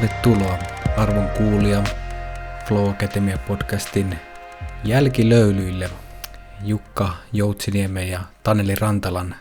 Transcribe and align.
tervetuloa 0.00 0.58
arvon 0.96 1.28
kuulija 1.28 1.84
Flow 2.68 2.90
Academia 2.90 3.38
podcastin 3.38 4.18
jälkilöylyille 4.84 5.90
Jukka 6.64 7.16
Joutsiniemen 7.32 8.08
ja 8.08 8.20
Taneli 8.42 8.74
Rantalan 8.74 9.36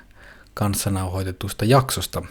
kanssa 0.54 0.90
nauhoitetusta 0.90 1.66
jaksosta. 1.66 2.22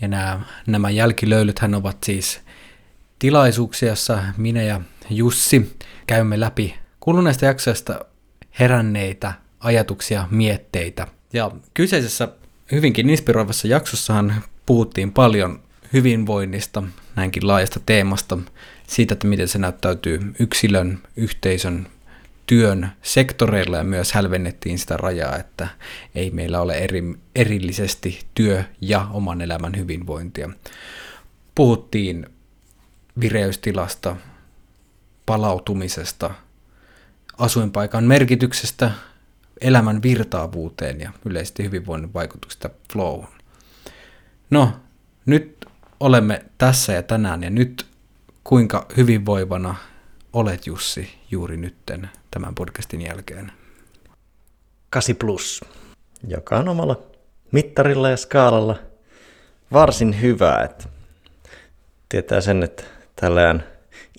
Ja 0.00 0.08
nämä, 0.08 0.40
nämä 0.66 0.90
jälkilöylythän 0.90 1.74
ovat 1.74 1.96
siis 2.04 2.40
tilaisuuksia, 3.18 3.88
jossa 3.88 4.22
minä 4.36 4.62
ja 4.62 4.80
Jussi 5.10 5.76
käymme 6.06 6.40
läpi 6.40 6.74
kuluneesta 7.00 7.44
jaksosta 7.44 8.04
heränneitä 8.58 9.32
ajatuksia, 9.60 10.28
mietteitä. 10.30 11.06
Ja 11.32 11.50
kyseisessä 11.74 12.28
hyvinkin 12.72 13.10
inspiroivassa 13.10 13.68
jaksossahan 13.68 14.42
puhuttiin 14.66 15.12
paljon 15.12 15.71
hyvinvoinnista, 15.92 16.82
näinkin 17.16 17.46
laajasta 17.46 17.80
teemasta, 17.86 18.38
siitä, 18.86 19.12
että 19.12 19.26
miten 19.26 19.48
se 19.48 19.58
näyttäytyy 19.58 20.20
yksilön, 20.38 20.98
yhteisön, 21.16 21.86
työn 22.46 22.92
sektoreilla 23.02 23.76
ja 23.76 23.84
myös 23.84 24.12
hälvennettiin 24.12 24.78
sitä 24.78 24.96
rajaa, 24.96 25.36
että 25.36 25.68
ei 26.14 26.30
meillä 26.30 26.60
ole 26.60 26.74
eri, 26.74 27.02
erillisesti 27.34 28.20
työ 28.34 28.64
ja 28.80 29.06
oman 29.12 29.40
elämän 29.40 29.76
hyvinvointia. 29.76 30.50
Puhuttiin 31.54 32.26
vireystilasta, 33.20 34.16
palautumisesta, 35.26 36.30
asuinpaikan 37.38 38.04
merkityksestä, 38.04 38.90
elämän 39.60 40.02
virtaavuuteen 40.02 41.00
ja 41.00 41.12
yleisesti 41.24 41.64
hyvinvoinnin 41.64 42.14
vaikutuksista 42.14 42.70
flowhun. 42.92 43.28
No, 44.50 44.72
nyt 45.26 45.66
olemme 46.02 46.44
tässä 46.58 46.92
ja 46.92 47.02
tänään 47.02 47.42
ja 47.42 47.50
nyt 47.50 47.86
kuinka 48.44 48.86
hyvinvoivana 48.96 49.74
olet 50.32 50.66
Jussi 50.66 51.14
juuri 51.30 51.56
nytten 51.56 52.08
tämän 52.30 52.54
podcastin 52.54 53.02
jälkeen? 53.02 53.52
8 54.90 55.16
plus, 55.16 55.64
joka 56.28 56.58
on 56.58 56.68
omalla 56.68 57.02
mittarilla 57.52 58.10
ja 58.10 58.16
skaalalla 58.16 58.78
varsin 59.72 60.20
hyvä. 60.20 60.62
Että 60.64 60.84
tietää 62.08 62.40
sen, 62.40 62.62
että 62.62 62.82
tällään 63.16 63.64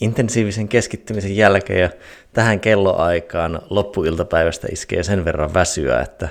intensiivisen 0.01 0.67
keskittymisen 0.67 1.35
jälkeen 1.35 1.81
ja 1.81 1.89
tähän 2.33 2.59
kelloaikaan 2.59 3.61
loppuiltapäivästä 3.69 4.67
iskee 4.71 5.03
sen 5.03 5.25
verran 5.25 5.53
väsyä, 5.53 6.01
että 6.01 6.29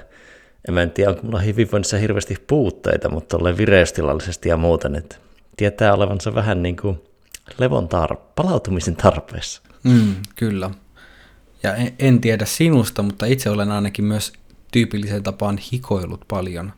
en 0.69 0.91
tiedä, 0.91 1.11
onko 1.11 1.23
mulla 1.23 1.41
hyvinvoinnissa 1.41 1.97
hirveästi 1.97 2.37
puutteita, 2.47 3.09
mutta 3.09 3.37
olen 3.37 3.57
vireystilallisesti 3.57 4.49
ja 4.49 4.57
muuten, 4.57 4.95
että 4.95 5.17
tietää 5.57 5.95
olevansa 5.95 6.35
vähän 6.35 6.63
niin 6.63 6.77
kuin 6.77 7.03
levon 7.59 7.89
tar- 7.89 8.21
palautumisen 8.37 8.97
tarpeessa. 8.97 9.63
Mm, 9.83 10.15
kyllä. 10.37 10.71
Ja 11.63 11.75
en, 11.75 11.95
en 11.99 12.21
tiedä 12.21 12.45
sinusta, 12.45 13.03
mutta 13.03 13.27
itse 13.27 13.51
olen 13.51 13.71
ainakin 13.71 14.05
myös 14.05 14.33
tyypilliseen 14.73 15.23
tapaan 15.23 15.59
hikoillut 15.73 16.25
paljon 16.29 16.73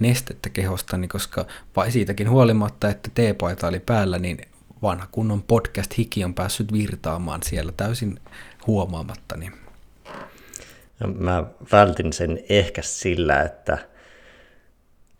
nestettä 0.00 0.48
kehostani, 0.48 1.08
koska 1.08 1.46
vai 1.76 1.92
siitäkin 1.92 2.30
huolimatta, 2.30 2.88
että 2.88 3.10
teepaita 3.14 3.68
oli 3.68 3.80
päällä, 3.80 4.18
niin 4.18 4.38
vanha 4.82 5.06
kunnon 5.12 5.42
podcast-hiki 5.42 6.24
on 6.24 6.34
päässyt 6.34 6.72
virtaamaan 6.72 7.42
siellä 7.42 7.72
täysin 7.72 8.20
huomaamattani. 8.66 9.52
Mä 11.18 11.44
vältin 11.72 12.12
sen 12.12 12.40
ehkä 12.48 12.82
sillä, 12.82 13.42
että 13.42 13.78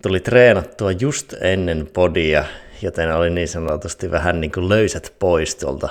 tuli 0.03 0.20
treenattua 0.20 0.93
just 0.93 1.32
ennen 1.41 1.88
podia, 1.93 2.44
joten 2.82 3.14
oli 3.14 3.30
niin 3.30 3.48
sanotusti 3.48 4.10
vähän 4.10 4.41
niin 4.41 4.52
kuin 4.52 4.68
löysät 4.68 5.12
pois 5.18 5.54
tuolta 5.54 5.88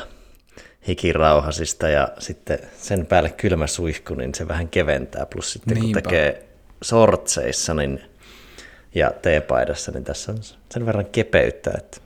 hikirauhasista 0.87 1.89
ja 1.89 2.07
sitten 2.19 2.59
sen 2.77 3.05
päälle 3.05 3.29
kylmä 3.29 3.67
suihku, 3.67 4.15
niin 4.15 4.35
se 4.35 4.47
vähän 4.47 4.69
keventää. 4.69 5.25
Plus 5.25 5.53
sitten 5.53 5.77
Niinpä. 5.77 6.01
kun 6.01 6.03
tekee 6.03 6.49
sortseissa 6.81 7.73
niin, 7.73 8.01
ja 8.95 9.11
teepaidassa, 9.21 9.91
niin 9.91 10.03
tässä 10.03 10.31
on 10.31 10.37
sen 10.69 10.85
verran 10.85 11.05
kepeyttä, 11.05 11.71
että 11.77 11.97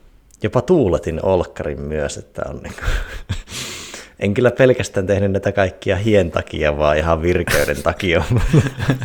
jopa 0.42 0.62
tuuletin 0.62 1.24
olkkarin 1.24 1.80
myös, 1.80 2.16
että 2.16 2.42
on 2.48 2.60
niin 2.62 2.74
kuin 2.74 2.90
en 4.20 4.34
kyllä 4.34 4.50
pelkästään 4.50 5.06
tehnyt 5.06 5.32
näitä 5.32 5.52
kaikkia 5.52 5.96
hien 5.96 6.30
takia, 6.30 6.76
vaan 6.76 6.98
ihan 6.98 7.22
virkeyden 7.22 7.82
takia. 7.82 8.24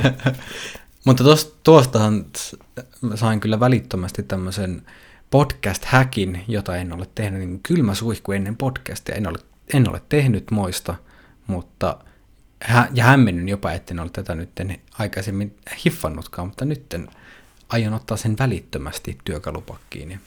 Mutta 1.05 1.23
tuostahan 1.63 2.25
sain 3.15 3.39
kyllä 3.39 3.59
välittömästi 3.59 4.23
tämmöisen 4.23 4.81
podcast-häkin, 5.31 6.41
jota 6.47 6.75
en 6.75 6.93
ole 6.93 7.07
tehnyt, 7.15 7.39
niin 7.39 7.59
kylmä 7.63 7.95
suihku 7.95 8.31
ennen 8.31 8.57
podcastia. 8.57 9.15
En 9.15 9.27
ole, 9.27 9.37
en 9.73 9.89
ole 9.89 10.01
tehnyt 10.09 10.51
moista, 10.51 10.95
mutta 11.47 11.97
ja 12.93 13.03
hämmennyn 13.03 13.49
jopa, 13.49 13.71
etten 13.71 13.99
ole 13.99 14.09
tätä 14.09 14.35
nyt 14.35 14.49
aikaisemmin 14.99 15.55
hiffannutkaan, 15.85 16.47
mutta 16.47 16.65
nyt 16.65 16.95
aion 17.69 17.93
ottaa 17.93 18.17
sen 18.17 18.35
välittömästi 18.39 19.17
työkalupakkiin. 19.23 20.19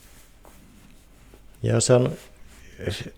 Joo, 1.62 1.80
se 1.80 1.94
on 1.94 2.12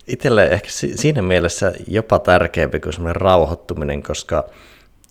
itselle 0.07 0.47
ehkä 0.47 0.69
siinä 0.95 1.21
mielessä 1.21 1.73
jopa 1.87 2.19
tärkeämpi 2.19 2.79
kuin 2.79 2.93
semmoinen 2.93 3.21
rauhoittuminen, 3.21 4.03
koska 4.03 4.43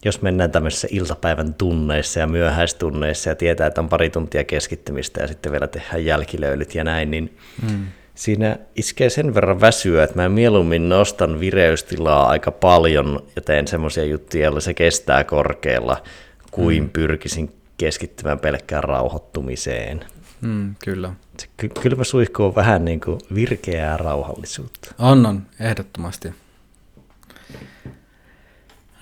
jos 0.04 0.22
mennään 0.22 0.50
tämmöisissä 0.50 0.88
iltapäivän 0.90 1.54
tunneissa 1.54 2.20
ja 2.20 2.26
myöhäistunneissa 2.26 3.30
ja 3.30 3.34
tietää, 3.34 3.66
että 3.66 3.80
on 3.80 3.88
pari 3.88 4.10
tuntia 4.10 4.44
keskittymistä 4.44 5.20
ja 5.20 5.28
sitten 5.28 5.52
vielä 5.52 5.66
tehdään 5.66 6.04
jälkilöylyt 6.04 6.74
ja 6.74 6.84
näin, 6.84 7.10
niin 7.10 7.36
mm. 7.70 7.86
siinä 8.14 8.58
iskee 8.76 9.10
sen 9.10 9.34
verran 9.34 9.60
väsyä, 9.60 10.04
että 10.04 10.16
mä 10.16 10.28
mieluummin 10.28 10.88
nostan 10.88 11.40
vireystilaa 11.40 12.28
aika 12.28 12.50
paljon 12.50 13.26
ja 13.36 13.42
teen 13.42 13.68
semmoisia 13.68 14.04
juttuja, 14.04 14.44
joilla 14.44 14.60
se 14.60 14.74
kestää 14.74 15.24
korkealla, 15.24 16.02
kuin 16.50 16.82
mm. 16.82 16.90
pyrkisin 16.90 17.52
keskittymään 17.78 18.38
pelkkään 18.38 18.84
rauhoittumiseen. 18.84 20.04
Mm, 20.40 20.74
kyllä. 20.84 21.12
Se 21.38 21.46
ky- 21.56 21.70
kylmä 21.82 22.04
suihku 22.04 22.42
on 22.42 22.54
vähän 22.54 22.84
niin 22.84 23.00
kuin 23.00 23.18
virkeää 23.34 23.96
rauhallisuutta. 23.96 24.94
On, 24.98 25.26
on, 25.26 25.42
ehdottomasti. 25.60 26.34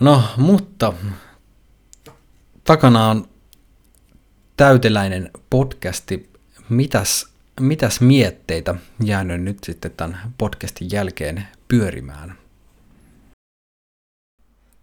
No, 0.02 0.22
mutta 0.36 0.92
takana 2.64 3.08
on 3.08 3.28
täyteläinen 4.56 5.30
podcasti. 5.50 6.30
Mitäs, 6.68 7.26
mitäs 7.60 8.00
mietteitä 8.00 8.74
jäänyt 9.04 9.42
nyt 9.42 9.58
sitten 9.64 9.90
tämän 9.90 10.18
podcastin 10.38 10.88
jälkeen 10.92 11.46
pyörimään? 11.68 12.34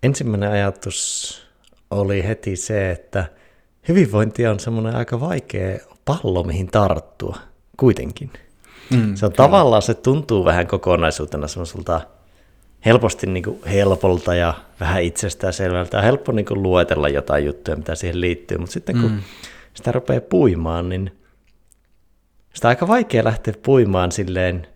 Ensimmäinen 0.04 0.52
ajatus 0.52 1.48
oli 1.92 2.24
heti 2.24 2.56
se, 2.56 2.92
että 2.92 3.30
hyvinvointi 3.88 4.48
on 4.48 4.60
semmoinen 4.60 4.96
aika 4.96 5.20
vaikea 5.20 5.80
pallo, 6.06 6.44
mihin 6.44 6.68
tarttua 6.68 7.38
kuitenkin. 7.78 8.32
Mm, 8.90 9.16
se 9.16 9.26
on 9.26 9.32
kyllä. 9.32 9.48
tavallaan, 9.48 9.82
se 9.82 9.94
tuntuu 9.94 10.46
vähän 10.46 10.68
kokonaisuutena 10.68 11.48
semmoiselta 11.48 12.02
helposti 12.86 13.28
niin 13.28 13.44
kuin 13.44 13.60
helpolta 13.66 14.36
ja 14.36 14.54
vähän 14.80 15.04
itsestäänselvältä 15.04 15.98
ja 15.98 16.04
helppo 16.04 16.32
niin 16.32 16.46
kuin 16.46 16.64
luetella 16.64 17.10
jotain 17.10 17.46
juttuja, 17.46 17.78
mitä 17.78 17.96
siihen 17.96 18.22
liittyy, 18.22 18.58
mutta 18.58 18.74
sitten 18.74 19.02
kun 19.02 19.12
mm. 19.12 19.22
sitä 19.74 19.92
rupeaa 19.92 20.22
puimaan, 20.22 20.90
niin 20.90 21.12
sitä 22.54 22.68
on 22.68 22.70
aika 22.70 22.88
vaikea 22.88 23.24
lähteä 23.24 23.54
puimaan 23.64 24.12
silleen 24.12 24.68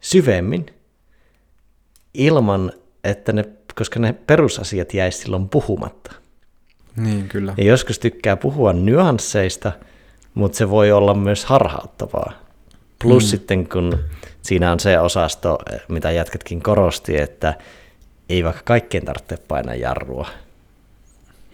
syvemmin 0.00 0.66
ilman, 2.14 2.72
että 3.04 3.32
ne, 3.32 3.44
koska 3.74 4.00
ne 4.00 4.12
perusasiat 4.12 4.94
jäisi 4.94 5.18
silloin 5.18 5.48
puhumatta. 5.48 6.12
Niin, 6.96 7.28
kyllä. 7.28 7.54
Ja 7.56 7.64
joskus 7.64 7.98
tykkää 7.98 8.36
puhua 8.36 8.72
nyansseista– 8.72 9.72
mutta 10.34 10.58
se 10.58 10.70
voi 10.70 10.92
olla 10.92 11.14
myös 11.14 11.44
harhauttavaa. 11.44 12.32
Plus 12.98 13.24
mm. 13.24 13.28
sitten 13.28 13.68
kun 13.68 13.98
siinä 14.42 14.72
on 14.72 14.80
se 14.80 14.98
osasto, 14.98 15.58
mitä 15.88 16.10
jätkätkin 16.10 16.62
korosti, 16.62 17.18
että 17.18 17.54
ei 18.28 18.44
vaikka 18.44 18.62
kaikkien 18.64 19.04
tarvitse 19.04 19.36
painaa 19.36 19.74
jarrua 19.74 20.28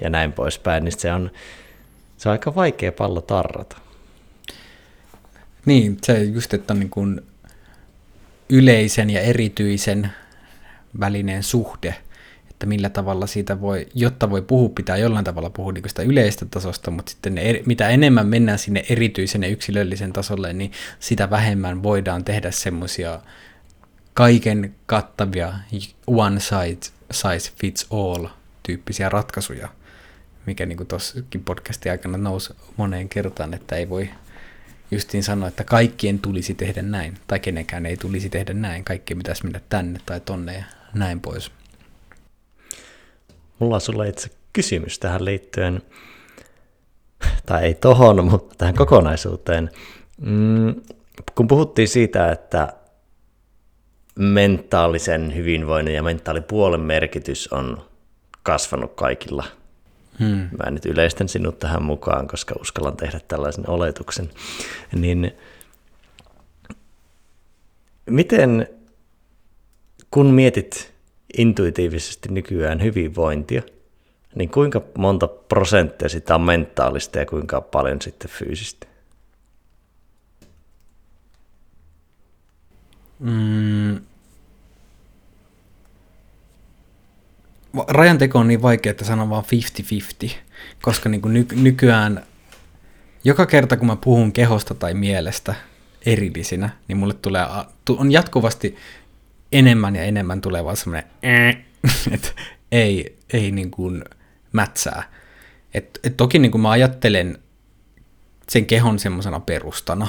ja 0.00 0.10
näin 0.10 0.32
poispäin, 0.32 0.84
niin 0.84 0.98
se 0.98 1.12
on, 1.12 1.30
se 2.16 2.28
on 2.28 2.32
aika 2.32 2.54
vaikea 2.54 2.92
pallo 2.92 3.20
tarrata. 3.20 3.76
Niin, 5.66 5.98
se 6.02 6.22
just, 6.24 6.54
että 6.54 6.72
on 6.72 6.80
niin 6.80 6.90
kuin 6.90 7.20
yleisen 8.48 9.10
ja 9.10 9.20
erityisen 9.20 10.12
välinen 11.00 11.42
suhde– 11.42 11.94
että 12.56 12.66
millä 12.66 12.88
tavalla 12.88 13.26
siitä 13.26 13.60
voi, 13.60 13.86
jotta 13.94 14.30
voi 14.30 14.42
puhua, 14.42 14.68
pitää 14.68 14.96
jollain 14.96 15.24
tavalla 15.24 15.50
puhua 15.50 15.72
niin 15.72 15.88
sitä 15.88 16.02
yleistä 16.02 16.46
tasosta, 16.46 16.90
mutta 16.90 17.10
sitten 17.10 17.34
ne, 17.34 17.62
mitä 17.66 17.88
enemmän 17.88 18.26
mennään 18.26 18.58
sinne 18.58 18.84
erityisen 18.88 19.42
ja 19.42 19.48
yksilöllisen 19.48 20.12
tasolle, 20.12 20.52
niin 20.52 20.72
sitä 21.00 21.30
vähemmän 21.30 21.82
voidaan 21.82 22.24
tehdä 22.24 22.50
semmoisia 22.50 23.20
kaiken 24.14 24.74
kattavia 24.86 25.52
one 26.06 26.40
size, 26.40 26.92
size 27.10 27.52
fits 27.60 27.86
all 27.90 28.26
tyyppisiä 28.62 29.08
ratkaisuja, 29.08 29.68
mikä 30.46 30.66
niin 30.66 30.76
kuin 30.76 30.86
tuossakin 30.86 31.44
podcastin 31.44 31.92
aikana 31.92 32.18
nousi 32.18 32.54
moneen 32.76 33.08
kertaan, 33.08 33.54
että 33.54 33.76
ei 33.76 33.88
voi 33.88 34.10
justiin 34.90 35.22
sanoa, 35.22 35.48
että 35.48 35.64
kaikkien 35.64 36.18
tulisi 36.18 36.54
tehdä 36.54 36.82
näin, 36.82 37.14
tai 37.26 37.40
kenenkään 37.40 37.86
ei 37.86 37.96
tulisi 37.96 38.28
tehdä 38.28 38.54
näin, 38.54 38.84
kaikki 38.84 39.14
pitäisi 39.14 39.44
mennä 39.44 39.60
tänne 39.68 40.00
tai 40.06 40.20
tonne 40.20 40.54
ja 40.54 40.64
näin 40.94 41.20
pois. 41.20 41.50
Mulla 43.58 43.74
on 43.74 43.80
sulle 43.80 44.08
itse 44.08 44.30
kysymys 44.52 44.98
tähän 44.98 45.24
liittyen, 45.24 45.82
tai 47.46 47.64
ei 47.64 47.74
tohon, 47.74 48.24
mutta 48.24 48.54
tähän 48.58 48.74
kokonaisuuteen. 48.74 49.70
Mm, 50.20 50.74
kun 51.34 51.48
puhuttiin 51.48 51.88
siitä, 51.88 52.32
että 52.32 52.72
mentaalisen 54.18 55.34
hyvinvoinnin 55.34 55.94
ja 55.94 56.02
mentaalipuolen 56.02 56.80
merkitys 56.80 57.52
on 57.52 57.84
kasvanut 58.42 58.94
kaikilla. 58.94 59.44
Hmm. 60.18 60.48
Mä 60.64 60.70
nyt 60.70 60.86
yleistän 60.86 61.28
sinut 61.28 61.58
tähän 61.58 61.82
mukaan, 61.82 62.28
koska 62.28 62.54
uskallan 62.60 62.96
tehdä 62.96 63.20
tällaisen 63.28 63.70
oletuksen. 63.70 64.30
Niin 64.94 65.32
miten, 68.10 68.68
kun 70.10 70.26
mietit 70.26 70.95
intuitiivisesti 71.38 72.28
nykyään 72.32 72.82
hyvinvointia, 72.82 73.62
niin 74.34 74.50
kuinka 74.50 74.82
monta 74.98 75.28
prosenttia 75.28 76.08
sitä 76.08 76.34
on 76.34 76.40
mentaalista 76.40 77.18
ja 77.18 77.26
kuinka 77.26 77.60
paljon 77.60 78.02
sitten 78.02 78.30
fyysistä? 78.30 78.86
Mm. 83.18 84.00
Rajanteko 87.88 88.38
on 88.38 88.48
niin 88.48 88.62
vaikea, 88.62 88.90
että 88.90 89.04
sanon 89.04 89.30
vaan 89.30 89.44
50-50, 90.28 90.30
koska 90.82 91.08
niin 91.08 91.22
kuin 91.22 91.32
ny- 91.32 91.46
nykyään 91.62 92.26
joka 93.26 93.46
kerta 93.46 93.76
kun 93.76 93.86
mä 93.86 93.96
puhun 93.96 94.32
kehosta 94.32 94.74
tai 94.74 94.94
mielestä 94.94 95.54
erillisinä, 96.06 96.70
niin 96.88 96.96
mulle 96.96 97.14
tulee, 97.14 97.46
on 97.88 98.12
jatkuvasti 98.12 98.76
enemmän 99.58 99.96
ja 99.96 100.02
enemmän 100.02 100.40
tulee 100.40 100.64
vaan 100.64 100.76
semmoinen, 100.76 101.10
että 102.14 102.28
ei, 102.72 103.18
ei 103.32 103.50
niin 103.50 103.70
kuin 103.70 104.04
mätsää. 104.52 105.12
Et, 105.74 106.00
et 106.04 106.16
toki 106.16 106.38
niin 106.38 106.50
kuin 106.50 106.62
mä 106.62 106.70
ajattelen 106.70 107.38
sen 108.48 108.66
kehon 108.66 108.98
semmoisena 108.98 109.40
perustana, 109.40 110.08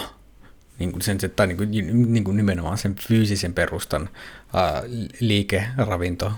niin 0.79 0.91
kuin 0.91 1.01
sen, 1.01 1.17
tai 1.35 1.47
niin 1.47 1.57
kuin, 1.57 1.71
niin 2.13 2.23
kuin 2.23 2.37
nimenomaan 2.37 2.77
sen 2.77 2.95
fyysisen 2.95 3.53
perustan 3.53 4.09
ää, 4.53 4.83
liike, 5.19 5.67
ravinto, 5.77 6.31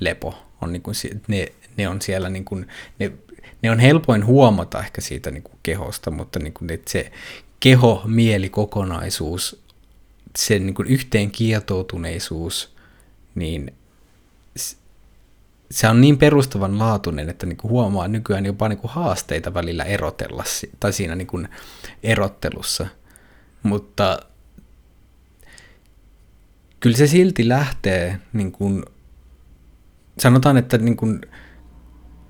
lepo, 0.00 0.38
on 0.60 0.72
niin 0.72 0.82
kuin, 0.82 0.94
ne, 1.28 1.52
ne 1.76 1.88
on 1.88 2.02
siellä, 2.02 2.28
niin 2.28 2.44
kuin, 2.44 2.68
ne, 2.98 3.12
ne 3.62 3.70
on 3.70 3.78
helpoin 3.78 4.26
huomata 4.26 4.80
ehkä 4.80 5.00
siitä 5.00 5.30
niin 5.30 5.42
kuin 5.42 5.58
kehosta, 5.62 6.10
mutta 6.10 6.38
niin 6.38 6.52
kuin, 6.52 6.70
että 6.70 6.90
se 6.90 7.12
keho-mieli-kokonaisuus, 7.60 9.65
sen 10.36 10.66
niin 10.66 10.74
kuin 10.74 10.88
yhteen 10.88 11.30
kietoutuneisuus, 11.30 12.76
niin 13.34 13.74
se 15.70 15.88
on 15.88 16.00
niin 16.00 16.18
perustavanlaatuinen, 16.18 17.28
että 17.28 17.46
niin 17.46 17.56
kuin 17.56 17.70
huomaa 17.70 18.08
nykyään 18.08 18.46
jopa 18.46 18.68
niin 18.68 18.78
kuin 18.78 18.90
haasteita 18.90 19.54
välillä 19.54 19.84
erotella, 19.84 20.44
tai 20.80 20.92
siinä 20.92 21.14
niin 21.14 21.26
kuin 21.26 21.48
erottelussa– 22.02 22.86
mutta 23.66 24.18
kyllä 26.80 26.96
se 26.96 27.06
silti 27.06 27.48
lähtee, 27.48 28.18
niin 28.32 28.52
kuin, 28.52 28.84
sanotaan, 30.18 30.56
että 30.56 30.78
niin 30.78 30.96
kuin, 30.96 31.20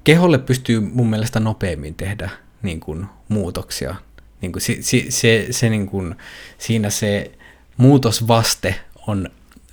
keholle 0.04 0.38
pystyy 0.38 0.80
mun 0.80 1.10
mielestä 1.10 1.40
nopeammin 1.40 1.94
tehdä 1.94 2.30
niin 2.62 2.80
kuin, 2.80 3.06
muutoksia. 3.28 3.94
Niin 4.40 4.52
kuin, 4.52 4.62
se, 4.62 4.76
se, 4.80 5.04
se, 5.08 5.46
se, 5.50 5.68
niin 5.70 5.86
kuin, 5.86 6.14
siinä 6.58 6.90
se 6.90 7.32
muutosvaste 7.76 8.80
on 9.06 9.28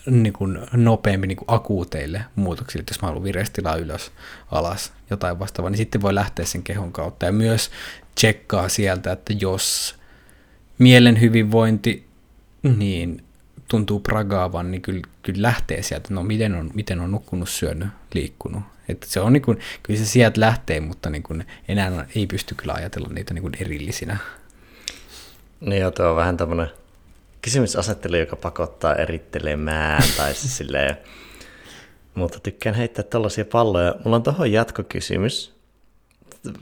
niin 0.06 0.34
kuin, 0.34 0.60
nopeammin 0.74 1.28
niin 1.28 1.38
kuin 1.38 1.52
akuuteille 1.52 2.26
muutoksille, 2.36 2.86
jos 2.90 3.02
mä 3.02 3.08
haluan 3.08 3.24
vireystilaa 3.24 3.76
ylös, 3.76 4.12
alas, 4.52 4.94
jotain 5.10 5.40
vastaavaa, 5.40 5.70
niin 5.70 5.78
sitten 5.78 6.02
voi 6.02 6.16
lähteä 6.16 6.46
sen 6.46 6.64
kehon 6.64 6.92
kautta. 6.92 7.26
Ja 7.26 7.32
myös 7.32 7.72
tsekkaa 8.16 8.70
sieltä, 8.70 9.12
että 9.12 9.34
jos 9.40 9.96
mielen 10.78 11.22
hyvinvointi 11.22 12.08
niin 12.64 13.24
tuntuu 13.68 14.00
pragaavan, 14.00 14.72
niin 14.72 14.82
kyllä, 14.82 15.02
kyllä 15.22 15.42
lähtee 15.42 15.82
sieltä, 15.82 16.14
no 16.14 16.24
miten 16.24 16.56
on, 16.56 16.72
miten 16.74 17.00
on 17.00 17.12
nukkunut, 17.12 17.50
syönyt, 17.50 17.88
liikkunut. 18.14 18.64
Että 18.90 19.08
se 19.08 19.20
on 19.20 19.34
niin 19.34 19.44
kuin, 19.44 19.60
kyllä 19.84 20.00
se 20.00 20.06
sieltä 20.06 20.42
lähtee, 20.42 20.80
mutta 20.80 21.10
niin 21.10 21.24
kuin 21.24 21.46
enää 21.68 22.06
ei 22.16 22.28
pysty 22.28 22.56
kyllä 22.56 22.74
ajatella 22.74 23.10
niitä 23.12 23.34
niin 23.34 23.42
kuin 23.42 23.54
erillisinä. 23.62 24.18
Niin 25.62 25.82
joo, 25.82 25.92
tuo 25.92 26.10
on 26.10 26.16
vähän 26.16 26.38
tämmöinen 26.38 26.68
kysymysasettelu, 27.44 28.16
joka 28.16 28.36
pakottaa 28.36 28.96
erittelemään, 28.96 30.04
tai 30.18 30.34
siis 30.34 30.58
silleen, 30.58 30.98
mutta 32.16 32.40
tykkään 32.40 32.76
heittää 32.76 33.04
tällaisia 33.04 33.46
palloja. 33.46 33.96
Mulla 34.04 34.16
on 34.16 34.24
tuohon 34.24 34.52
jatkokysymys, 34.52 35.54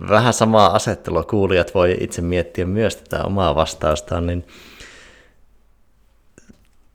vähän 0.10 0.34
samaa 0.34 0.76
asettelua 0.76 1.24
kuulijat 1.24 1.74
voi 1.74 1.98
itse 2.00 2.22
miettiä 2.22 2.66
myös 2.66 2.96
tätä 2.96 3.24
omaa 3.24 3.56
vastaustaan, 3.56 4.28
niin 4.28 4.48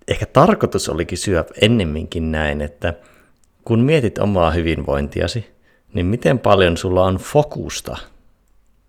ehkä 0.09 0.27
tarkoitus 0.27 0.89
oli 0.89 1.07
kysyä 1.07 1.45
ennemminkin 1.61 2.33
näin, 2.33 2.61
että 2.61 2.95
kun 3.65 3.81
mietit 3.81 4.19
omaa 4.19 4.51
hyvinvointiasi, 4.51 5.55
niin 5.95 6.07
miten 6.07 6.39
paljon 6.39 6.77
sulla 6.77 7.05
on 7.05 7.17
fokusta 7.17 7.97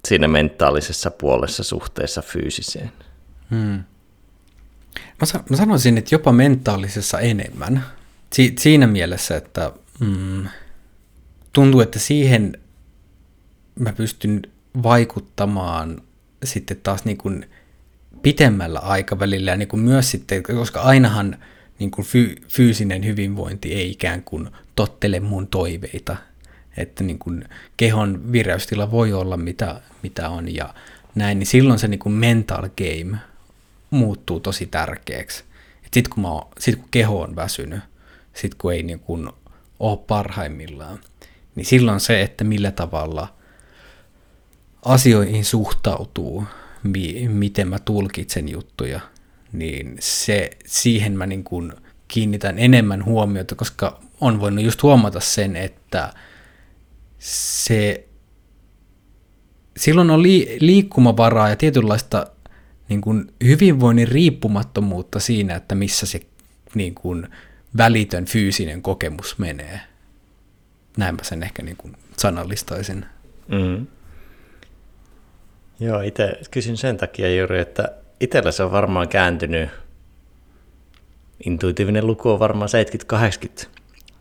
siinä 0.08 0.28
mentaalisessa 0.28 1.12
puolessa 1.12 1.64
suhteessa 1.64 2.22
fyysiseen? 2.22 2.92
Hmm. 3.50 3.84
Mä, 5.06 5.44
mä 5.50 5.58
sanoisin, 5.58 5.98
että 5.98 6.16
jopa 6.16 6.32
mentaalisessa 6.32 7.20
enemmän. 7.20 7.84
Si- 8.34 8.56
siinä 8.60 8.88
mielessä, 8.88 9.38
että 9.38 9.72
mm, 10.00 10.46
tuntuu, 11.54 11.82
että 11.82 12.00
siihen 12.00 12.58
mä 13.80 13.94
pystyn 13.94 14.42
vaikuttamaan 14.84 16.02
sitten 16.44 16.78
taas 16.84 17.06
niin 17.06 17.18
kuin 17.18 17.50
pitemmällä 18.22 18.80
aikavälillä 18.80 19.52
ja 19.52 19.58
niin 19.58 19.68
kuin 19.68 19.80
myös 19.80 20.12
sitten, 20.12 20.44
koska 20.44 20.82
ainahan 20.82 21.38
niin 21.80 21.92
kuin 21.92 22.06
fy- 22.06 22.36
fyysinen 22.48 23.06
hyvinvointi 23.06 23.74
ei 23.74 23.92
ikään 23.92 24.24
kuin 24.24 24.50
tottele 24.76 25.20
mun 25.20 25.48
toiveita, 25.48 26.18
että 26.78 27.04
niin 27.04 27.20
kuin 27.20 27.46
kehon 27.78 28.32
vireystila 28.32 28.92
voi 28.92 29.14
olla 29.14 29.38
mitä, 29.38 29.82
mitä 30.04 30.30
on 30.30 30.56
ja 30.56 30.74
näin, 31.16 31.40
niin 31.40 31.48
silloin 31.48 31.80
se 31.80 31.88
niin 31.88 32.00
kuin 32.00 32.14
mental 32.14 32.70
game 32.78 33.18
muuttuu 33.90 34.40
tosi 34.40 34.66
tärkeäksi. 34.66 35.44
Sitten 35.94 36.14
kun, 36.16 36.42
sit 36.60 36.76
kun 36.76 36.88
keho 36.92 37.22
on 37.22 37.36
väsynyt, 37.36 37.80
sitten 38.34 38.58
kun 38.58 38.74
ei 38.74 38.84
niin 38.84 39.00
kuin 39.00 39.30
ole 39.80 39.98
parhaimmillaan, 39.98 41.00
niin 41.56 41.66
silloin 41.66 42.00
se, 42.00 42.22
että 42.22 42.44
millä 42.44 42.72
tavalla– 42.72 43.28
asioihin 44.88 45.46
suhtautuu, 45.46 46.44
mi- 46.84 47.28
miten 47.28 47.68
mä 47.68 47.80
tulkitsen 47.80 48.50
juttuja, 48.50 49.00
niin 49.54 49.96
se, 50.00 50.50
siihen 50.66 51.18
mä 51.18 51.26
niin 51.26 51.44
kuin 51.44 51.74
kiinnitän 52.08 52.60
enemmän 52.60 53.06
huomiota, 53.06 53.56
koska 53.56 54.00
on 54.22 54.40
voinut 54.40 54.64
just 54.64 54.84
huomata 54.84 55.20
sen, 55.20 55.56
että 55.56 56.14
se 57.20 58.08
silloin 59.78 60.10
on 60.10 60.24
li- 60.24 60.58
liikkumavaraa 60.60 61.50
ja 61.50 61.56
tietynlaista 61.56 62.28
niin 62.90 63.02
kuin 63.02 63.34
hyvinvoinnin 63.44 64.08
riippumattomuutta 64.08 65.20
siinä, 65.20 65.56
että 65.56 65.76
missä 65.76 66.06
se 66.06 66.20
niin 66.76 66.96
kuin 66.96 67.28
välitön 67.78 68.26
fyysinen 68.26 68.82
kokemus 68.82 69.38
menee. 69.38 69.80
Näin 70.98 71.16
mä 71.16 71.24
sen 71.24 71.44
ehkä 71.44 71.64
niin 71.64 71.78
kuin 71.78 71.96
sanallistaisin. 72.18 73.06
Mm. 73.48 73.88
Joo, 75.80 76.02
itse 76.02 76.40
kysyn 76.52 76.78
sen 76.78 76.98
takia 76.98 77.36
juuri, 77.36 77.60
että 77.60 77.92
itsellä 78.20 78.52
se 78.52 78.64
on 78.64 78.72
varmaan 78.72 79.08
kääntynyt, 79.08 79.70
intuitiivinen 81.46 82.08
luku 82.08 82.30
on 82.30 82.40
varmaan 82.40 82.70
70-80 83.64 83.68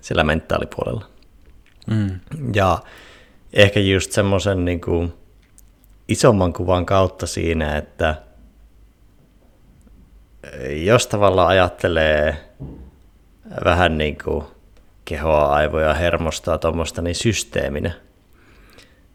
sillä 0.01 0.25
mentaalipuolella. 0.25 1.07
Mm. 1.87 2.21
Ja 2.55 2.79
ehkä 3.53 3.81
just 3.81 4.13
semmoisen 4.13 4.65
niin 4.65 4.81
kuin 4.81 5.13
isomman 6.09 6.53
kuvan 6.53 6.87
kautta 6.87 7.27
siinä, 7.27 7.77
että 7.77 8.23
jos 10.85 11.07
tavallaan 11.07 11.49
ajattelee 11.49 12.37
vähän 13.65 13.99
niin 13.99 14.19
kuin 14.25 14.45
kehoa, 15.05 15.47
aivoja, 15.47 15.95
hermostoa 15.95 16.59
tuommoista 16.59 17.03
niin 17.03 17.15
systeeminä, 17.15 17.93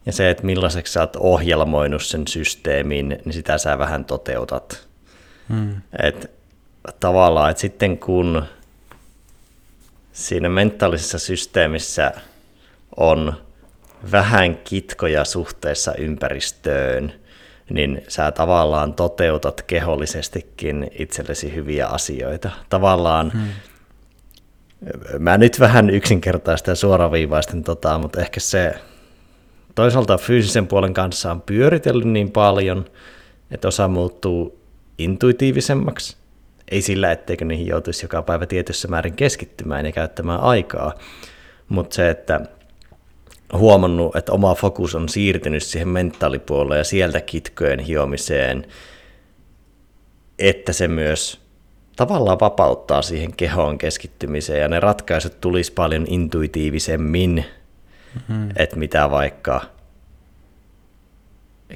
ja 0.06 0.12
se, 0.12 0.30
että 0.30 0.46
millaiseksi 0.46 0.94
sä 0.94 1.00
oot 1.00 1.16
ohjelmoinut 1.16 2.04
sen 2.04 2.28
systeemin, 2.28 3.10
niin 3.26 3.34
sitä 3.34 3.58
sä 3.58 3.78
vähän 3.78 4.06
toteutat. 4.06 4.88
Hmm. 5.50 5.82
Et 6.04 6.32
tavallaan, 7.00 7.52
että 7.52 7.62
sitten 7.62 7.98
kun 7.98 8.44
siinä 10.14 10.50
mentaalisessa 10.50 11.20
systeemissä 11.20 12.12
on 12.98 13.34
vähän 14.12 14.58
kitkoja 14.58 15.26
suhteessa 15.26 15.94
ympäristöön, 15.98 17.14
niin 17.74 18.04
sä 18.08 18.32
tavallaan 18.32 18.94
toteutat 18.94 19.62
kehollisestikin 19.62 20.92
itsellesi 21.00 21.56
hyviä 21.56 21.88
asioita. 21.88 22.50
Tavallaan, 22.70 23.32
hmm. 23.32 23.48
mä 25.20 25.38
nyt 25.38 25.60
vähän 25.60 25.90
yksinkertaista 25.90 26.72
ja 26.72 26.76
suoraviivaisten, 26.76 27.64
tota, 27.64 27.98
mutta 27.98 28.22
ehkä 28.22 28.40
se 28.40 28.76
toisaalta 29.76 30.18
fyysisen 30.18 30.68
puolen 30.68 30.94
kanssa 30.94 31.32
on 31.32 31.42
pyöritellyt 31.42 32.08
niin 32.08 32.32
paljon, 32.32 32.86
että 33.52 33.68
osa 33.68 33.88
muuttuu 33.88 34.60
intuitiivisemmaksi. 34.98 36.18
Ei 36.72 36.82
sillä, 36.82 37.12
etteikö 37.12 37.46
niihin 37.46 37.68
joutuisi 37.68 38.06
joka 38.06 38.22
päivä 38.22 38.46
tietyssä 38.46 38.88
määrin 38.88 39.16
keskittymään 39.16 39.86
ja 39.86 39.92
käyttämään 39.92 40.40
aikaa, 40.40 40.94
mutta 41.70 41.96
se, 41.96 42.10
että 42.10 42.42
huomannut, 43.54 44.16
että 44.16 44.32
oma 44.32 44.56
fokus 44.56 44.96
on 44.96 45.10
siirtynyt 45.10 45.64
siihen 45.64 45.88
mentaalipuolelle 45.88 46.78
ja 46.78 46.84
sieltä 46.84 47.22
kitkojen 47.22 47.80
hiomiseen, 47.80 48.66
että 50.40 50.74
se 50.74 50.88
myös 50.88 51.42
tavallaan 51.96 52.40
vapauttaa 52.40 53.02
siihen 53.02 53.36
kehoon 53.36 53.78
keskittymiseen 53.78 54.62
ja 54.62 54.68
ne 54.68 54.80
ratkaisut 54.80 55.42
tulisi 55.42 55.74
paljon 55.74 56.06
intuitiivisemmin, 56.08 57.46
mm-hmm. 58.16 58.50
että 58.56 58.76
mitä 58.76 59.12
vaikka 59.12 59.62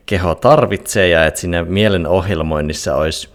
keho 0.05 0.35
tarvitsee 0.35 1.07
ja 1.07 1.25
että 1.25 1.39
siinä 1.39 1.63
mielen 1.63 2.07
ohjelmoinnissa 2.07 2.95
olisi 2.95 3.29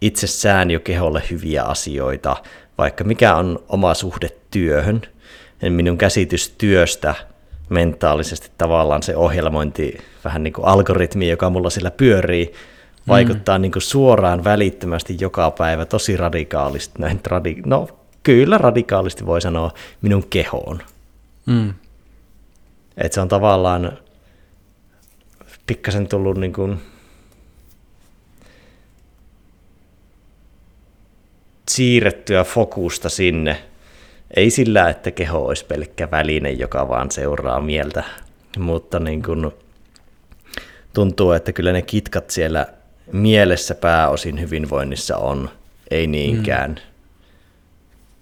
itsessään 0.00 0.70
jo 0.70 0.80
keholle 0.80 1.22
hyviä 1.30 1.62
asioita, 1.62 2.36
vaikka 2.78 3.04
mikä 3.04 3.34
on 3.34 3.64
oma 3.68 3.94
suhde 3.94 4.28
työhön. 4.50 5.02
Minun 5.70 5.98
käsitys 5.98 6.54
työstä 6.58 7.14
mentaalisesti 7.68 8.50
tavallaan 8.58 9.02
se 9.02 9.16
ohjelmointi, 9.16 9.98
vähän 10.24 10.42
niin 10.42 10.52
kuin 10.52 10.66
algoritmi, 10.66 11.28
joka 11.28 11.50
mulla 11.50 11.70
sillä 11.70 11.90
pyörii, 11.90 12.52
vaikuttaa 13.08 13.58
mm. 13.58 13.62
niin 13.62 13.72
kuin 13.72 13.82
suoraan 13.82 14.44
välittömästi 14.44 15.16
joka 15.20 15.50
päivä 15.50 15.84
tosi 15.84 16.16
radikaalisti, 16.16 16.94
näin 16.98 17.20
radi- 17.28 17.62
no 17.66 17.88
kyllä 18.22 18.58
radikaalisti 18.58 19.26
voi 19.26 19.40
sanoa 19.40 19.70
minun 20.02 20.26
kehoon. 20.30 20.82
Mm. 21.46 21.74
Et 22.96 23.12
se 23.12 23.20
on 23.20 23.28
tavallaan 23.28 23.98
pikkasen 25.66 26.08
tullut 26.08 26.36
niin 26.36 26.52
kuin 26.52 26.80
siirrettyä 31.68 32.44
fokusta 32.44 33.08
sinne. 33.08 33.64
Ei 34.36 34.50
sillä, 34.50 34.88
että 34.88 35.10
keho 35.10 35.38
olisi 35.46 35.64
pelkkä 35.64 36.10
väline, 36.10 36.50
joka 36.50 36.88
vaan 36.88 37.10
seuraa 37.10 37.60
mieltä, 37.60 38.04
mutta 38.58 39.00
niin 39.00 39.22
kuin 39.22 39.50
tuntuu, 40.92 41.32
että 41.32 41.52
kyllä 41.52 41.72
ne 41.72 41.82
kitkat 41.82 42.30
siellä 42.30 42.66
mielessä 43.12 43.74
pääosin 43.74 44.40
hyvinvoinnissa 44.40 45.16
on, 45.16 45.50
ei 45.90 46.06
niinkään 46.06 46.70
mm. 46.70 46.76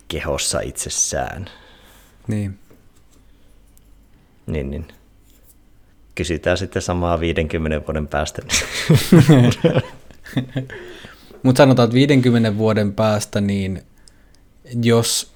kehossa 0.08 0.60
itsessään. 0.60 1.46
Niin. 2.28 2.58
Niin, 4.46 4.70
niin. 4.70 4.88
Kysytään 6.14 6.58
sitten 6.58 6.82
samaa 6.82 7.20
50 7.20 7.86
vuoden 7.86 8.08
päästä. 8.08 8.42
Mutta 11.42 11.56
sanotaan, 11.62 11.86
että 11.86 11.94
50 11.94 12.56
vuoden 12.58 12.92
päästä, 12.92 13.40
niin 13.40 13.82
jos 14.82 15.31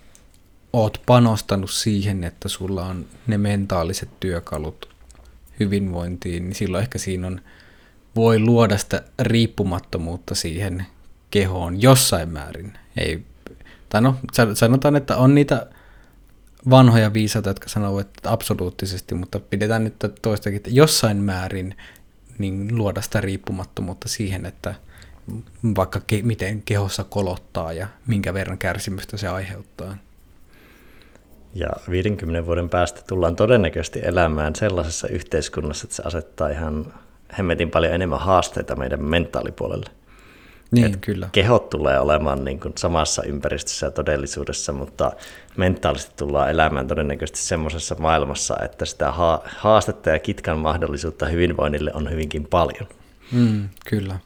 oot 0.72 1.02
panostanut 1.06 1.70
siihen, 1.70 2.24
että 2.24 2.48
sulla 2.48 2.86
on 2.86 3.06
ne 3.26 3.38
mentaaliset 3.38 4.08
työkalut 4.20 4.94
hyvinvointiin, 5.60 6.44
niin 6.44 6.54
silloin 6.54 6.82
ehkä 6.82 6.98
siinä 6.98 7.26
on, 7.26 7.40
voi 8.16 8.38
luoda 8.38 8.78
sitä 8.78 9.02
riippumattomuutta 9.18 10.34
siihen 10.34 10.86
kehoon 11.30 11.82
jossain 11.82 12.28
määrin. 12.28 12.78
Ei, 12.96 13.22
tai 13.88 14.02
no, 14.02 14.16
sanotaan, 14.54 14.96
että 14.96 15.16
on 15.16 15.34
niitä 15.34 15.66
vanhoja 16.70 17.12
viisaita, 17.12 17.50
jotka 17.50 17.68
sanoo, 17.68 18.00
että 18.00 18.32
absoluuttisesti, 18.32 19.14
mutta 19.14 19.40
pidetään 19.40 19.84
nyt 19.84 19.94
toistakin, 20.22 20.56
että 20.56 20.70
jossain 20.70 21.16
määrin 21.16 21.74
niin 22.38 22.76
luoda 22.76 23.02
sitä 23.02 23.20
riippumattomuutta 23.20 24.08
siihen, 24.08 24.46
että 24.46 24.74
vaikka 25.76 26.00
ke, 26.06 26.22
miten 26.22 26.62
kehossa 26.62 27.04
kolottaa 27.04 27.72
ja 27.72 27.86
minkä 28.06 28.34
verran 28.34 28.58
kärsimystä 28.58 29.16
se 29.16 29.28
aiheuttaa. 29.28 29.96
Ja 31.58 31.68
50 31.90 32.46
vuoden 32.46 32.68
päästä 32.68 33.00
tullaan 33.08 33.36
todennäköisesti 33.36 34.00
elämään 34.02 34.54
sellaisessa 34.54 35.08
yhteiskunnassa, 35.08 35.86
että 35.86 35.96
se 35.96 36.02
asettaa 36.06 36.48
ihan 36.48 36.94
hemmetin 37.38 37.70
paljon 37.70 37.94
enemmän 37.94 38.20
haasteita 38.20 38.76
meidän 38.76 39.04
mentaalipuolelle. 39.04 39.90
Niin, 40.70 40.86
Et 40.86 40.96
kyllä. 41.00 41.28
Kehot 41.32 41.70
tulee 41.70 42.00
olemaan 42.00 42.44
niin 42.44 42.60
kuin 42.60 42.74
samassa 42.78 43.22
ympäristössä 43.22 43.86
ja 43.86 43.90
todellisuudessa, 43.90 44.72
mutta 44.72 45.12
mentaalisesti 45.56 46.12
tullaan 46.16 46.50
elämään 46.50 46.88
todennäköisesti 46.88 47.40
semmoisessa 47.40 47.96
maailmassa, 47.98 48.56
että 48.64 48.84
sitä 48.84 49.12
haastetta 49.56 50.10
ja 50.10 50.18
kitkan 50.18 50.58
mahdollisuutta 50.58 51.26
hyvinvoinnille 51.26 51.90
on 51.94 52.10
hyvinkin 52.10 52.44
paljon. 52.44 52.88
Mm, 53.32 53.68
kyllä. 53.88 54.18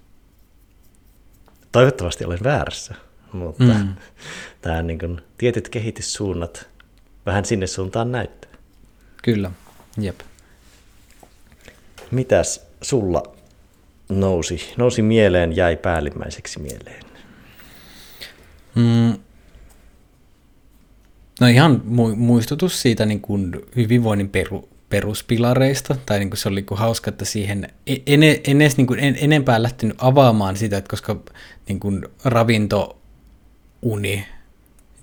Toivottavasti 1.72 2.24
olen 2.24 2.44
väärässä, 2.44 2.94
mutta 3.32 3.64
mm. 3.64 3.94
tämä 4.62 4.82
niin 4.82 4.98
kuin, 4.98 5.22
tietyt 5.38 5.68
kehityssuunnat 5.68 6.70
vähän 7.30 7.44
sinne 7.44 7.66
suuntaan 7.66 8.12
näyttää. 8.12 8.50
Kyllä, 9.22 9.50
jep. 10.00 10.20
Mitäs 12.10 12.66
sulla 12.82 13.22
nousi, 14.08 14.72
nousi 14.76 15.02
mieleen, 15.02 15.56
jäi 15.56 15.76
päällimmäiseksi 15.76 16.60
mieleen? 16.60 17.04
Mm. 18.74 19.18
No 21.40 21.46
ihan 21.46 21.82
muistutus 22.16 22.82
siitä 22.82 23.06
niin 23.06 23.20
kuin 23.20 23.52
hyvinvoinnin 23.76 24.28
peru, 24.28 24.68
peruspilareista, 24.88 25.96
tai 26.06 26.18
niin 26.18 26.30
kuin 26.30 26.38
se 26.38 26.48
oli 26.48 26.56
niin 26.56 26.66
kuin 26.66 26.78
hauska, 26.78 27.08
että 27.08 27.24
siihen 27.24 27.68
e-, 27.86 27.96
en, 28.06 28.20
en 28.22 28.62
edes 28.62 28.76
niin 28.76 28.86
kuin 28.86 29.00
en, 29.00 29.16
enempää 29.20 29.62
lähtenyt 29.62 29.96
avaamaan 30.00 30.56
sitä, 30.56 30.76
että 30.76 30.90
koska 30.90 31.16
niin 31.68 31.80
kuin 31.80 32.06
ravinto, 32.24 32.98
uni, 33.82 34.26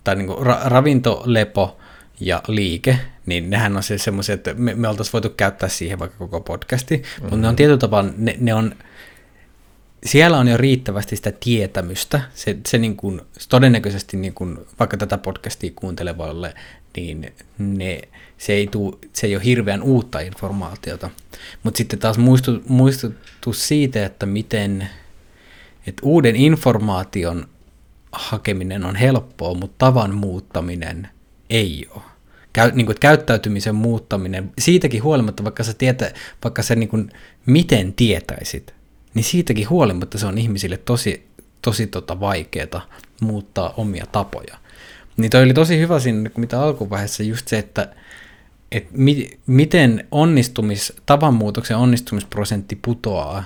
tai 0.03 0.15
niin 0.15 0.27
kuin 0.27 0.45
ra, 0.45 0.61
ravinto, 0.65 1.23
lepo 1.25 1.77
ja 2.19 2.43
liike, 2.47 2.99
niin 3.25 3.49
nehän 3.49 3.77
on 3.77 3.83
siis 3.83 4.03
semmoisia, 4.03 4.35
että 4.35 4.53
me, 4.53 4.73
me 4.75 4.87
oltaisiin 4.87 5.13
voitu 5.13 5.29
käyttää 5.29 5.69
siihen 5.69 5.99
vaikka 5.99 6.17
koko 6.17 6.41
podcasti, 6.41 6.97
mm-hmm. 6.97 7.23
mutta 7.23 7.37
ne 7.37 7.47
on 7.47 7.55
tietyllä 7.55 7.77
tapaa, 7.77 8.05
ne, 8.17 8.35
ne 8.39 8.53
on, 8.53 8.75
siellä 10.05 10.37
on 10.37 10.47
jo 10.47 10.57
riittävästi 10.57 11.15
sitä 11.15 11.31
tietämystä. 11.39 12.21
Se, 12.33 12.57
se, 12.67 12.77
niin 12.77 12.97
kuin, 12.97 13.21
se 13.37 13.49
todennäköisesti 13.49 14.17
niin 14.17 14.33
kuin, 14.33 14.57
vaikka 14.79 14.97
tätä 14.97 15.17
podcastia 15.17 15.71
kuuntelevalle, 15.75 16.53
niin 16.97 17.33
ne, 17.57 18.01
se, 18.37 18.53
ei 18.53 18.67
tuu, 18.67 18.99
se 19.13 19.27
ei 19.27 19.35
ole 19.35 19.43
hirveän 19.43 19.83
uutta 19.83 20.19
informaatiota. 20.19 21.09
Mutta 21.63 21.77
sitten 21.77 21.99
taas 21.99 22.17
muistu, 22.17 22.63
muistutus 22.67 23.67
siitä, 23.67 24.05
että 24.05 24.25
miten 24.25 24.89
että 25.87 26.01
uuden 26.05 26.35
informaation 26.35 27.47
hakeminen 28.11 28.85
on 28.85 28.95
helppoa, 28.95 29.53
mutta 29.53 29.75
tavan 29.77 30.15
muuttaminen 30.15 31.09
ei 31.49 31.87
ole. 31.89 32.03
Käy, 32.53 32.71
niin 32.71 32.85
kuin, 32.85 32.97
käyttäytymisen 32.99 33.75
muuttaminen, 33.75 34.51
siitäkin 34.59 35.03
huolimatta, 35.03 35.43
vaikka 35.43 35.63
sä, 35.63 35.73
tietä, 35.73 36.13
vaikka 36.43 36.63
sä 36.63 36.75
niin 36.75 36.89
kuin, 36.89 37.11
miten 37.45 37.93
tietäisit, 37.93 38.73
niin 39.13 39.23
siitäkin 39.23 39.69
huolimatta 39.69 40.17
se 40.17 40.25
on 40.25 40.37
ihmisille 40.37 40.77
tosi, 40.77 41.27
tosi 41.61 41.87
tota 41.87 42.19
vaikeaa 42.19 42.89
muuttaa 43.21 43.73
omia 43.77 44.05
tapoja. 44.11 44.57
Niin 45.17 45.31
toi 45.31 45.43
oli 45.43 45.53
tosi 45.53 45.79
hyvä 45.79 45.99
siinä, 45.99 46.29
mitä 46.37 46.61
alkuvaiheessa 46.61 47.23
just 47.23 47.47
se, 47.47 47.57
että 47.57 47.95
et 48.71 48.87
mi, 48.91 49.29
miten 49.47 50.07
onnistumis, 50.11 50.93
tavanmuutoksen 51.05 51.77
onnistumisprosentti 51.77 52.75
putoaa 52.75 53.43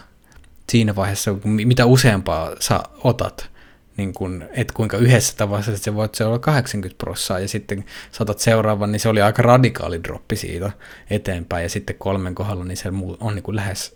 siinä 0.70 0.96
vaiheessa, 0.96 1.36
mitä 1.44 1.86
useampaa 1.86 2.52
sä 2.60 2.84
otat, 3.04 3.51
niin 3.98 4.14
kun, 4.14 4.46
et 4.52 4.72
kuinka 4.72 4.98
yhdessä 4.98 5.34
tavassa 5.38 5.78
se 5.78 5.96
voit 5.96 6.16
se 6.16 6.26
olla 6.26 6.40
80 6.40 6.98
prossaa 6.98 7.40
ja 7.40 7.48
sitten 7.48 7.86
saatat 8.12 8.40
seuraavan, 8.40 8.92
niin 8.92 9.00
se 9.00 9.10
oli 9.10 9.22
aika 9.22 9.42
radikaali 9.42 10.04
droppi 10.04 10.36
siitä 10.36 10.72
eteenpäin 11.10 11.64
ja 11.64 11.70
sitten 11.70 11.96
kolmen 11.96 12.36
kohdalla 12.36 12.64
niin 12.64 12.78
se 12.78 12.90
on 13.20 13.36
niin 13.36 13.44
kuin 13.44 13.56
lähes 13.56 13.96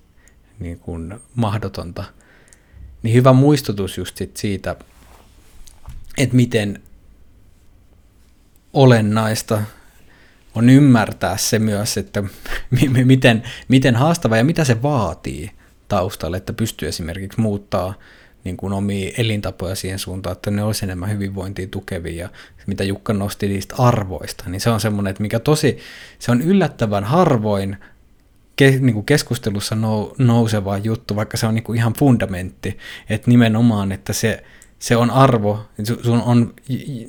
niin 0.59 0.79
kuin 0.79 1.19
mahdotonta. 1.35 2.03
Niin 3.03 3.15
hyvä 3.15 3.33
muistutus 3.33 3.97
just 3.97 4.17
sit 4.17 4.37
siitä, 4.37 4.75
että 6.17 6.35
miten 6.35 6.81
olennaista 8.73 9.61
on 10.55 10.69
ymmärtää 10.69 11.37
se 11.37 11.59
myös, 11.59 11.97
että 11.97 12.23
miten, 13.05 13.43
miten 13.67 13.95
haastava 13.95 14.37
ja 14.37 14.43
mitä 14.43 14.63
se 14.63 14.81
vaatii 14.81 15.51
taustalle, 15.87 16.37
että 16.37 16.53
pystyy 16.53 16.87
esimerkiksi 16.87 17.41
muuttaa 17.41 17.93
niin 18.45 18.57
kuin 18.57 18.73
omia 18.73 19.11
elintapoja 19.17 19.75
siihen 19.75 19.99
suuntaan, 19.99 20.35
että 20.35 20.51
ne 20.51 20.63
olisi 20.63 20.85
enemmän 20.85 21.09
hyvinvointia 21.09 21.67
tukevia. 21.67 22.23
Ja 22.23 22.29
mitä 22.67 22.83
Jukka 22.83 23.13
nosti 23.13 23.47
niistä 23.47 23.75
arvoista, 23.77 24.43
niin 24.47 24.61
se 24.61 24.69
on 24.69 24.79
semmoinen, 24.79 25.11
että 25.11 25.21
mikä 25.21 25.39
tosi, 25.39 25.77
se 26.19 26.31
on 26.31 26.41
yllättävän 26.41 27.03
harvoin 27.03 27.77
ke, 28.55 28.71
niin 28.71 28.93
kuin 28.93 29.05
keskustelussa 29.05 29.75
nou, 29.75 30.15
nouseva 30.17 30.77
juttu, 30.77 31.15
vaikka 31.15 31.37
se 31.37 31.47
on 31.47 31.55
niin 31.55 31.63
kuin 31.63 31.77
ihan 31.77 31.93
fundamentti, 31.93 32.77
että 33.09 33.29
nimenomaan, 33.29 33.91
että 33.91 34.13
se, 34.13 34.43
se 34.79 34.95
on 34.95 35.11
arvo, 35.11 35.59
sun 36.03 36.21
on 36.21 36.53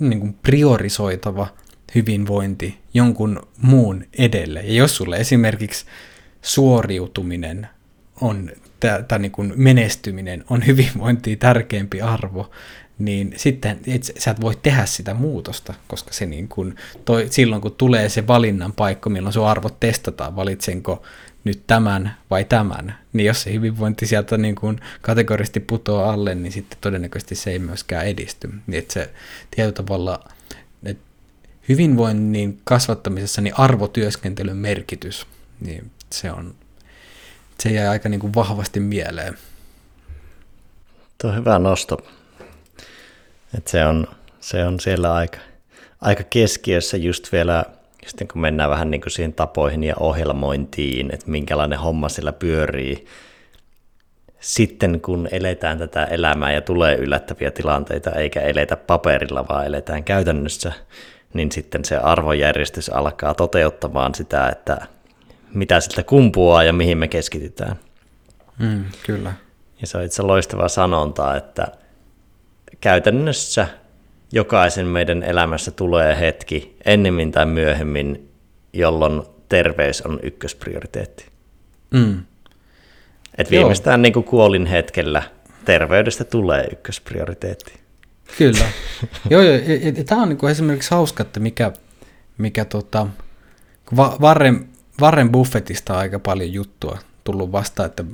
niin 0.01 0.21
kuin 0.21 0.35
priorisoitava 0.35 1.47
hyvinvointi 1.95 2.79
jonkun 2.95 3.49
muun 3.63 4.05
edelle. 4.19 4.63
Ja 4.63 4.73
jos 4.73 4.97
sulle 4.97 5.17
esimerkiksi 5.17 5.87
suoriutuminen 6.43 7.69
on, 8.21 8.51
tai 8.81 9.19
niin 9.19 9.33
menestyminen 9.57 10.45
on 10.51 10.67
hyvinvointia 10.67 11.37
tärkeämpi 11.37 12.01
arvo, 12.01 12.51
niin 12.99 13.35
sitten 13.37 13.81
et, 13.87 14.13
sä 14.19 14.31
et 14.31 14.41
voi 14.41 14.55
tehdä 14.63 14.87
sitä 14.87 15.15
muutosta, 15.15 15.75
koska 15.89 16.13
se 16.13 16.27
niin 16.27 16.49
kuin, 16.49 16.77
toi, 17.05 17.27
silloin 17.31 17.63
kun 17.63 17.75
tulee 17.75 18.09
se 18.09 18.27
valinnan 18.27 18.73
paikka, 18.73 19.11
milloin 19.11 19.33
sun 19.33 19.47
arvot 19.47 19.81
testataan, 19.81 20.37
valitsenko 20.37 21.03
nyt 21.45 21.63
tämän 21.67 22.17
vai 22.31 22.45
tämän, 22.45 22.99
niin 23.13 23.27
jos 23.27 23.43
se 23.43 23.53
hyvinvointi 23.53 24.07
sieltä 24.07 24.37
niin 24.37 24.55
kuin 24.55 24.81
kategorisesti 25.03 25.61
putoaa 25.61 26.13
alle, 26.13 26.35
niin 26.35 26.53
sitten 26.53 26.79
todennäköisesti 26.81 27.35
se 27.35 27.51
ei 27.51 27.59
myöskään 27.59 28.07
edisty. 28.07 28.51
Niin 28.67 28.79
että 28.79 28.95
se 28.95 29.11
tietyllä 29.51 29.73
tavalla, 29.73 30.25
että 30.85 31.05
hyvinvoinnin 31.69 32.61
kasvattamisessa 32.65 33.41
niin 33.41 33.59
arvotyöskentelyn 33.59 34.57
merkitys, 34.57 35.27
niin 35.61 35.91
se 36.13 36.33
on, 36.33 36.55
se 37.61 37.71
jää 37.71 37.91
aika 37.91 38.09
niin 38.09 38.21
kuin 38.21 38.35
vahvasti 38.35 38.81
mieleen. 38.81 39.39
Tuo 41.21 41.31
on 41.31 41.37
hyvä 41.37 41.59
nosto. 41.59 41.99
Et 43.59 43.69
se, 43.69 43.85
on, 43.85 44.07
se 44.41 44.65
on 44.65 44.81
siellä 44.81 45.15
aika, 45.15 45.39
aika 46.01 46.23
keskiössä 46.23 46.97
just 46.97 47.33
vielä, 47.33 47.65
sitten 48.07 48.29
kun 48.29 48.41
mennään 48.41 48.71
vähän 48.71 48.91
niin 48.91 49.01
kuin 49.01 49.13
siihen 49.13 49.33
tapoihin 49.33 49.85
ja 49.85 49.95
ohjelmointiin, 50.01 51.15
että 51.15 51.31
minkälainen 51.31 51.79
homma 51.79 52.09
siellä 52.09 52.33
pyörii, 52.33 53.07
sitten 54.41 55.01
kun 55.01 55.29
eletään 55.31 55.79
tätä 55.79 56.05
elämää 56.05 56.53
ja 56.53 56.61
tulee 56.61 56.95
yllättäviä 56.95 57.51
tilanteita, 57.51 58.11
eikä 58.11 58.41
eletä 58.41 58.77
paperilla, 58.77 59.49
vaan 59.49 59.67
eletään 59.67 60.05
käytännössä, 60.05 60.73
niin 61.35 61.53
sitten 61.53 61.85
se 61.85 61.97
arvojärjestys 61.97 62.89
alkaa 62.89 63.35
toteuttamaan 63.35 64.15
sitä, 64.15 64.49
että 64.49 64.87
mitä 65.55 65.81
siltä 65.81 66.03
kumpuaa 66.03 66.63
ja 66.63 66.73
mihin 66.73 66.99
me 66.99 67.09
keskitytään. 67.09 67.77
Mm, 68.59 68.85
kyllä. 69.07 69.33
Ja 69.81 69.87
se 69.87 69.99
on 69.99 70.05
itse 70.05 70.23
loistava 70.23 70.69
sanonta, 70.69 71.37
että 71.37 71.67
käytännössä 72.81 73.69
jokaisen 74.33 74.87
meidän 74.87 75.23
elämässä 75.23 75.71
tulee 75.71 76.21
hetki 76.21 76.77
ennemmin 76.85 77.33
tai 77.33 77.47
myöhemmin, 77.47 78.29
jolloin 78.73 79.23
terveys 79.49 80.03
on 80.03 80.21
ykkösprioriteetti. 80.23 81.27
Mm. 81.91 82.21
Et 83.39 83.51
viimeistään 83.51 84.03
niin 84.03 84.13
kuin 84.13 84.25
kuolin 84.25 84.67
hetkellä 84.67 85.23
terveydestä 85.65 86.25
tulee 86.25 86.69
ykkösprioriteetti. 86.73 87.73
Kyllä. 88.39 88.65
joo, 89.31 89.43
joo, 89.43 89.59
tämä 90.07 90.23
on 90.23 90.29
niin 90.29 90.39
kuin 90.39 90.51
esimerkiksi 90.51 90.91
hauska, 90.91 91.23
että 91.23 91.41
mikä, 91.41 91.73
mikä 92.39 92.65
tota, 92.65 93.07
Warren, 94.21 94.69
Warren 95.01 95.33
Buffettista 95.33 95.93
on 95.93 95.99
aika 95.99 96.19
paljon 96.19 96.53
juttua 96.53 96.99
tullut 97.25 97.53
vasta, 97.53 97.85
että 97.85 98.05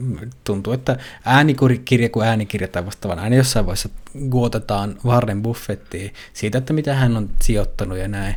tuntuu, 0.45 0.73
että 0.73 0.97
äänikirja 1.25 2.09
kuin 2.09 2.27
äänikirja 2.27 2.69
tai 2.69 2.87
vastaavan 2.87 3.19
aina 3.19 3.37
jossain 3.37 3.67
vaiheessa 3.67 3.89
guotetaan 4.31 4.97
Warren 5.05 5.42
Buffettiin 5.42 6.14
siitä, 6.33 6.59
että 6.59 6.73
mitä 6.73 6.95
hän 6.95 7.16
on 7.16 7.31
sijoittanut 7.42 7.99
ja 7.99 8.09
näin. 8.09 8.35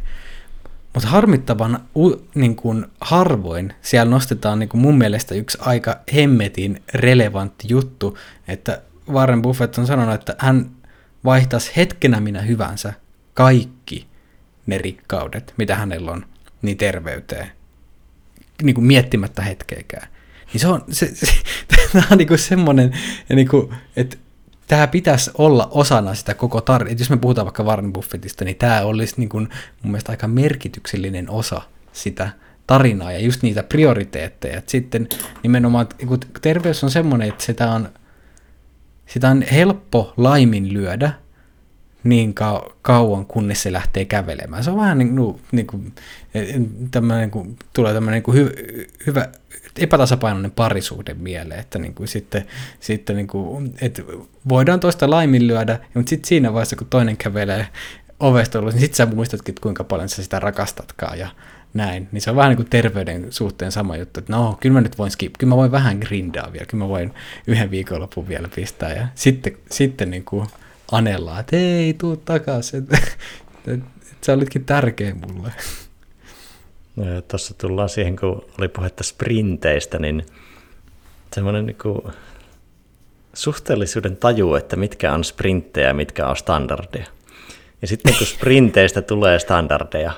Mutta 0.93 1.09
harmittavan 1.09 1.79
niin 2.35 2.55
kuin 2.55 2.85
harvoin 3.01 3.73
siellä 3.81 4.11
nostetaan 4.11 4.59
niin 4.59 4.69
kuin 4.69 4.81
mun 4.81 4.97
mielestä 4.97 5.35
yksi 5.35 5.57
aika 5.61 5.99
hemmetin 6.15 6.83
relevantti 6.93 7.67
juttu, 7.69 8.17
että 8.47 8.81
Warren 9.09 9.41
Buffett 9.41 9.77
on 9.77 9.87
sanonut, 9.87 10.15
että 10.15 10.35
hän 10.37 10.71
vaihtaisi 11.25 11.71
hetkenä 11.75 12.19
minä 12.19 12.41
hyvänsä 12.41 12.93
kaikki 13.33 14.07
ne 14.65 14.77
rikkaudet, 14.77 15.53
mitä 15.57 15.75
hänellä 15.75 16.11
on, 16.11 16.25
niin 16.61 16.77
terveyteen. 16.77 17.51
Niin 18.63 18.75
kuin 18.75 18.85
miettimättä 18.85 19.41
hetkeäkään. 19.41 20.07
Niin 20.53 20.61
se 20.61 20.67
on, 20.67 20.83
se, 20.89 21.15
se, 21.15 21.25
tämä 21.93 22.05
on 22.11 22.17
niin 22.17 22.39
semmoinen, 22.39 22.93
niin 23.29 23.47
kuin, 23.47 23.73
että 23.95 24.17
tämä 24.67 24.87
pitäisi 24.87 25.31
olla 25.37 25.67
osana 25.71 26.13
sitä 26.13 26.33
koko 26.33 26.61
tarinaa. 26.61 26.95
Jos 26.99 27.09
me 27.09 27.17
puhutaan 27.17 27.45
vaikka 27.45 27.63
Warren 27.63 27.93
Buffettista, 27.93 28.45
niin 28.45 28.57
tämä 28.57 28.81
olisi 28.81 29.15
niin 29.17 29.29
kuin, 29.29 29.49
mun 29.83 29.91
mielestä 29.91 30.11
aika 30.11 30.27
merkityksellinen 30.27 31.29
osa 31.29 31.61
sitä 31.93 32.29
tarinaa 32.67 33.11
ja 33.11 33.19
just 33.19 33.43
niitä 33.43 33.63
prioriteetteja. 33.63 34.57
Et 34.57 34.69
sitten 34.69 35.07
nimenomaan, 35.43 35.87
kun 36.07 36.19
terveys 36.41 36.83
on 36.83 36.91
semmoinen, 36.91 37.29
että 37.29 37.43
sitä 37.43 37.71
on, 37.71 37.89
sitä 39.05 39.29
on 39.29 39.41
helppo 39.41 40.13
laiminlyödä 40.17 41.13
niin 42.05 42.35
kau- 42.39 42.73
kauan, 42.81 43.25
kunnes 43.25 43.63
se 43.63 43.73
lähtee 43.73 44.05
kävelemään. 44.05 44.63
Se 44.63 44.71
on 44.71 44.77
vähän 44.77 44.97
niin, 44.97 45.15
kuin, 45.15 45.41
niin 45.51 45.67
kuin, 45.67 45.93
tämmöinen, 46.91 47.31
kun 47.31 47.57
tulee 47.73 47.93
tämmöinen 47.93 48.13
niin 48.13 48.23
kuin 48.23 48.37
hy- 48.37 48.87
hyvä, 49.07 49.27
epätasapainoinen 49.79 50.51
parisuhde 50.51 51.13
mieleen, 51.13 51.59
että 51.59 51.79
niin 51.79 51.93
kuin 51.93 52.07
sitten, 52.07 52.45
sitten 52.79 53.15
niin 53.15 53.27
kuin, 53.27 53.73
että 53.81 54.03
voidaan 54.49 54.79
toista 54.79 55.09
laiminlyödä, 55.09 55.79
mutta 55.93 56.09
sitten 56.09 56.27
siinä 56.27 56.53
vaiheessa, 56.53 56.75
kun 56.75 56.87
toinen 56.89 57.17
kävelee 57.17 57.67
ovesta 58.19 58.59
ulos, 58.59 58.73
niin 58.73 58.81
sitten 58.81 58.97
sä 58.97 59.15
muistatkin, 59.15 59.55
kuinka 59.61 59.83
paljon 59.83 60.09
sä 60.09 60.23
sitä 60.23 60.39
rakastatkaan 60.39 61.19
ja 61.19 61.29
näin. 61.73 62.07
Niin 62.11 62.21
se 62.21 62.29
on 62.29 62.35
vähän 62.35 62.49
niin 62.49 62.57
kuin 62.57 62.69
terveyden 62.69 63.27
suhteen 63.29 63.71
sama 63.71 63.97
juttu, 63.97 64.19
että 64.19 64.33
no, 64.33 64.57
kyllä 64.61 64.73
mä 64.73 64.81
nyt 64.81 64.97
voin 64.97 65.11
skip, 65.11 65.33
kyllä 65.39 65.51
mä 65.51 65.57
voin 65.57 65.71
vähän 65.71 65.99
grindaa 65.99 66.53
vielä, 66.53 66.65
kyllä 66.65 66.83
mä 66.83 66.89
voin 66.89 67.13
yhden 67.47 67.71
viikonlopun 67.71 68.27
vielä 68.27 68.49
pistää 68.55 68.93
ja 68.93 69.07
sitten, 69.15 69.57
sitten 69.71 70.09
niin 70.09 70.25
kuin 70.25 70.47
anellaan, 70.91 71.39
että 71.39 71.55
ei, 71.55 71.93
tuu 71.93 72.17
takaisin, 72.17 72.79
että, 72.83 72.97
sä 74.25 74.33
olitkin 74.33 74.65
tärkeä 74.65 75.15
mulle. 75.15 75.51
No, 76.95 77.21
Tuossa 77.21 77.53
tullaan 77.53 77.89
siihen, 77.89 78.15
kun 78.15 78.45
oli 78.59 78.67
puhetta 78.67 79.03
sprinteistä, 79.03 79.99
niin 79.99 80.25
semmoinen 81.33 81.65
niin 81.65 81.77
kuin 81.81 82.01
suhteellisuuden 83.33 84.17
taju, 84.17 84.55
että 84.55 84.75
mitkä 84.75 85.13
on 85.13 85.23
sprinttejä 85.23 85.87
ja 85.87 85.93
mitkä 85.93 86.27
on 86.27 86.37
standardeja. 86.37 87.05
Ja 87.81 87.87
sitten 87.87 88.15
kun 88.17 88.27
sprinteistä 88.27 89.01
tulee 89.01 89.39
standardeja, 89.39 90.11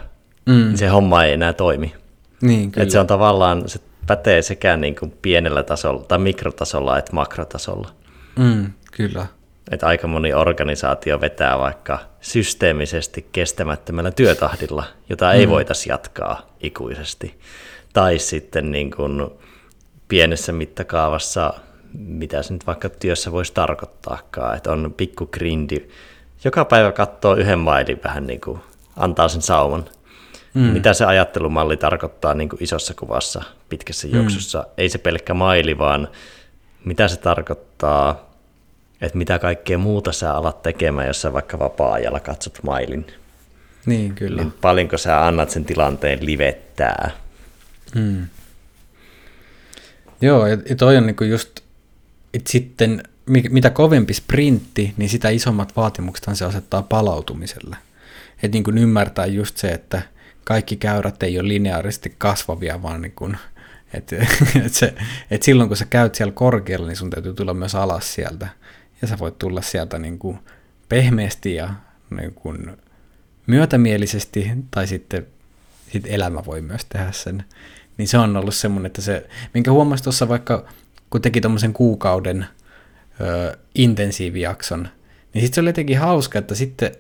mm. 0.46 0.54
niin 0.54 0.78
se 0.78 0.88
homma 0.88 1.24
ei 1.24 1.34
enää 1.34 1.54
toimi. 1.54 1.94
Niin, 2.42 2.72
kyllä. 2.72 2.84
Et 2.84 2.92
se 2.92 3.00
on 3.00 3.08
tavallaan, 3.08 3.70
se 3.70 3.80
pätee 4.08 4.42
sekä 4.42 4.78
niin 4.78 4.96
kuin 4.96 5.12
pienellä 5.22 5.64
tasolla 5.64 6.04
tai 6.04 6.20
mikrotasolla 6.20 6.98
että 6.98 7.14
makrotasolla. 7.14 7.92
Mm, 8.40 8.72
kyllä 8.92 9.26
että 9.72 9.88
aika 9.88 10.08
moni 10.08 10.34
organisaatio 10.34 11.22
vetää 11.22 11.60
vaikka 11.60 12.00
systeemisesti 12.22 13.28
kestämättömällä 13.32 14.12
työtahdilla, 14.12 14.84
jota 15.10 15.34
ei 15.34 15.46
mm. 15.46 15.52
voitaisi 15.52 15.90
jatkaa 15.90 16.42
ikuisesti. 16.64 17.40
Tai 17.94 18.20
sitten 18.20 18.72
niin 18.72 18.92
kuin 18.92 19.28
pienessä 20.08 20.52
mittakaavassa, 20.52 21.54
mitä 21.94 22.44
se 22.44 22.54
nyt 22.54 22.68
vaikka 22.68 22.90
työssä 22.90 23.32
voisi 23.32 23.54
tarkoittaakaan, 23.54 24.58
että 24.58 24.72
on 24.72 24.94
pikku 24.98 25.26
grindi, 25.28 25.88
joka 26.44 26.66
päivä 26.66 26.92
katsoo 26.92 27.36
yhden 27.36 27.60
mailin 27.60 28.00
vähän 28.04 28.28
niin 28.28 28.42
kuin 28.42 28.60
antaa 28.96 29.28
sen 29.28 29.42
sauman. 29.42 29.86
Mm. 30.54 30.62
Mitä 30.62 30.94
se 30.94 31.06
ajattelumalli 31.06 31.78
tarkoittaa 31.78 32.34
niin 32.34 32.50
kuin 32.50 32.64
isossa 32.64 32.94
kuvassa 32.94 33.44
pitkässä 33.70 34.08
juoksussa? 34.08 34.60
Mm. 34.60 34.66
Ei 34.78 34.90
se 34.90 34.98
pelkkä 34.98 35.34
maili, 35.34 35.78
vaan 35.78 36.08
mitä 36.86 37.08
se 37.08 37.18
tarkoittaa 37.18 38.27
että 39.02 39.18
mitä 39.18 39.40
kaikkea 39.40 39.78
muuta 39.78 40.12
sä 40.12 40.34
alat 40.34 40.62
tekemään, 40.62 41.08
jos 41.08 41.22
sä 41.22 41.34
vaikka 41.34 41.60
vapaa-ajalla 41.60 42.20
katsot 42.20 42.60
mailin. 42.64 43.08
Niin, 43.86 44.16
kyllä. 44.16 44.42
Niin 44.42 44.54
paljonko 44.62 44.98
sä 44.98 45.26
annat 45.26 45.50
sen 45.50 45.66
tilanteen 45.66 46.26
livettää. 46.26 47.12
Hmm. 47.96 48.28
Joo, 50.22 50.48
ja 50.48 50.58
toi 50.78 50.98
on 50.98 51.06
niinku 51.06 51.24
just, 51.24 51.60
että 52.34 52.52
sitten 52.52 53.04
mitä 53.28 53.70
kovempi 53.70 54.14
sprintti, 54.14 54.94
niin 54.98 55.10
sitä 55.10 55.30
isommat 55.30 55.76
vaatimukset 55.76 56.28
se 56.34 56.46
asettaa 56.46 56.82
palautumiselle. 56.82 57.76
Että 58.44 58.56
niin 58.56 58.64
kuin 58.64 58.78
ymmärtää 58.78 59.26
just 59.26 59.58
se, 59.58 59.68
että 59.68 60.02
kaikki 60.44 60.76
käyrät 60.76 61.24
ei 61.24 61.40
ole 61.40 61.48
lineaarisesti 61.48 62.16
kasvavia, 62.18 62.82
vaan 62.82 63.02
niin 63.02 63.12
kuin, 63.12 63.38
että, 63.94 64.16
se, 64.68 64.94
että 65.32 65.46
silloin 65.46 65.70
kun 65.70 65.78
sä 65.78 65.86
käyt 65.86 66.16
siellä 66.16 66.32
korkealla, 66.32 66.88
niin 66.88 66.96
sun 66.96 67.10
täytyy 67.10 67.34
tulla 67.34 67.54
myös 67.54 67.76
alas 67.76 68.14
sieltä 68.14 68.48
ja 69.02 69.08
sä 69.08 69.20
voit 69.20 69.40
tulla 69.40 69.62
sieltä 69.62 70.00
niin 70.00 70.20
kuin 70.20 70.40
pehmeästi 70.90 71.56
ja 71.56 71.74
niin 72.10 72.34
kuin 72.34 72.78
myötämielisesti, 73.48 74.52
tai 74.72 74.88
sitten 74.88 75.28
sit 75.92 76.04
elämä 76.08 76.46
voi 76.46 76.62
myös 76.62 76.86
tehdä 76.86 77.12
sen. 77.12 77.44
Niin 77.98 78.08
se 78.08 78.18
on 78.18 78.38
ollut 78.38 78.56
semmoinen, 78.56 78.86
että 78.86 79.02
se, 79.02 79.30
minkä 79.54 79.72
huomasi 79.72 80.04
tuossa 80.04 80.30
vaikka, 80.30 80.66
kun 81.10 81.22
teki 81.22 81.42
tuommoisen 81.42 81.74
kuukauden 81.74 82.46
ö, 83.22 83.58
intensiivijakson, 83.76 84.88
niin 85.34 85.42
sitten 85.42 85.56
se 85.56 85.62
oli 85.62 85.70
jotenkin 85.70 86.00
hauska, 86.00 86.40
että 86.40 86.56
sitten, 86.56 86.92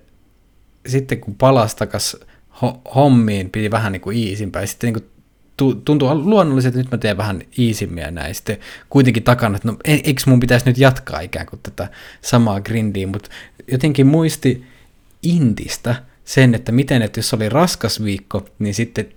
sitten 0.87 1.21
kun 1.21 1.35
palasi 1.35 1.75
takas 1.75 2.17
ho- 2.63 2.91
hommiin, 2.95 3.49
piti 3.49 3.71
vähän 3.71 3.91
niin 3.91 4.01
kuin 4.01 4.17
iisimpää, 4.17 4.61
ja 4.61 4.67
sitten 4.67 4.93
niin 4.93 5.01
kuin 5.01 5.16
tuntuu 5.57 6.15
luonnolliselta, 6.15 6.79
että 6.79 6.79
nyt 6.79 6.91
mä 6.91 6.97
teen 6.97 7.17
vähän 7.17 7.41
iisimmiä 7.59 8.11
näistä. 8.11 8.57
Kuitenkin 8.89 9.23
takana, 9.23 9.55
että 9.55 9.67
no 9.67 9.77
e, 9.85 9.93
eikö 9.93 10.21
mun 10.25 10.39
pitäisi 10.39 10.65
nyt 10.65 10.77
jatkaa 10.77 11.19
ikään 11.19 11.45
kuin 11.45 11.59
tätä 11.63 11.87
samaa 12.21 12.61
grindiä, 12.61 13.07
mutta 13.07 13.29
jotenkin 13.71 14.07
muisti 14.07 14.63
Intistä 15.23 15.95
sen, 16.25 16.55
että 16.55 16.71
miten, 16.71 17.01
että 17.01 17.19
jos 17.19 17.33
oli 17.33 17.49
raskas 17.49 18.03
viikko, 18.03 18.45
niin 18.59 18.73
sitten 18.73 19.07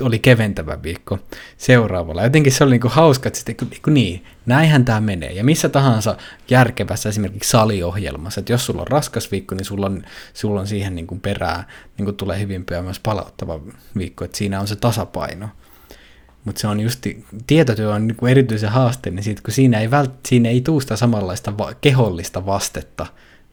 oli 0.00 0.18
keventävä 0.18 0.82
viikko 0.82 1.18
seuraavalla. 1.56 2.22
Jotenkin 2.22 2.52
se 2.52 2.64
oli 2.64 2.70
niinku 2.70 2.88
hauska, 2.88 3.28
että 3.28 3.38
sitten, 3.38 3.56
niin, 3.70 3.94
niin, 3.94 4.24
näinhän 4.46 4.84
tämä 4.84 5.00
menee. 5.00 5.32
Ja 5.32 5.44
missä 5.44 5.68
tahansa 5.68 6.16
järkevässä 6.50 7.08
esimerkiksi 7.08 7.50
saliohjelmassa, 7.50 8.40
että 8.40 8.52
jos 8.52 8.66
sulla 8.66 8.80
on 8.80 8.88
raskas 8.88 9.30
viikko, 9.32 9.54
niin 9.54 9.64
sulla 9.64 9.86
on, 9.86 10.02
sulla 10.34 10.60
on 10.60 10.66
siihen 10.66 10.94
niinku 10.94 11.18
perää, 11.18 11.68
niinku 11.98 12.12
tulee 12.12 12.40
hyvin 12.40 12.64
pian 12.64 12.84
myös 12.84 13.00
palauttava 13.00 13.60
viikko, 13.96 14.24
että 14.24 14.38
siinä 14.38 14.60
on 14.60 14.66
se 14.66 14.76
tasapaino. 14.76 15.48
Mutta 16.46 16.60
se 16.60 16.66
on 16.66 16.80
just, 16.80 17.06
tietotyö 17.46 17.94
on 17.94 18.06
niinku 18.06 18.26
erityisen 18.26 18.70
haasteellinen 18.70 19.24
siitä, 19.24 19.42
kun 19.42 19.54
siinä 19.54 19.80
ei, 19.80 19.90
vält, 19.90 20.10
siinä 20.28 20.48
ei 20.48 20.60
tuusta 20.60 20.96
samanlaista 20.96 21.58
va- 21.58 21.74
kehollista 21.80 22.46
vastetta 22.46 23.06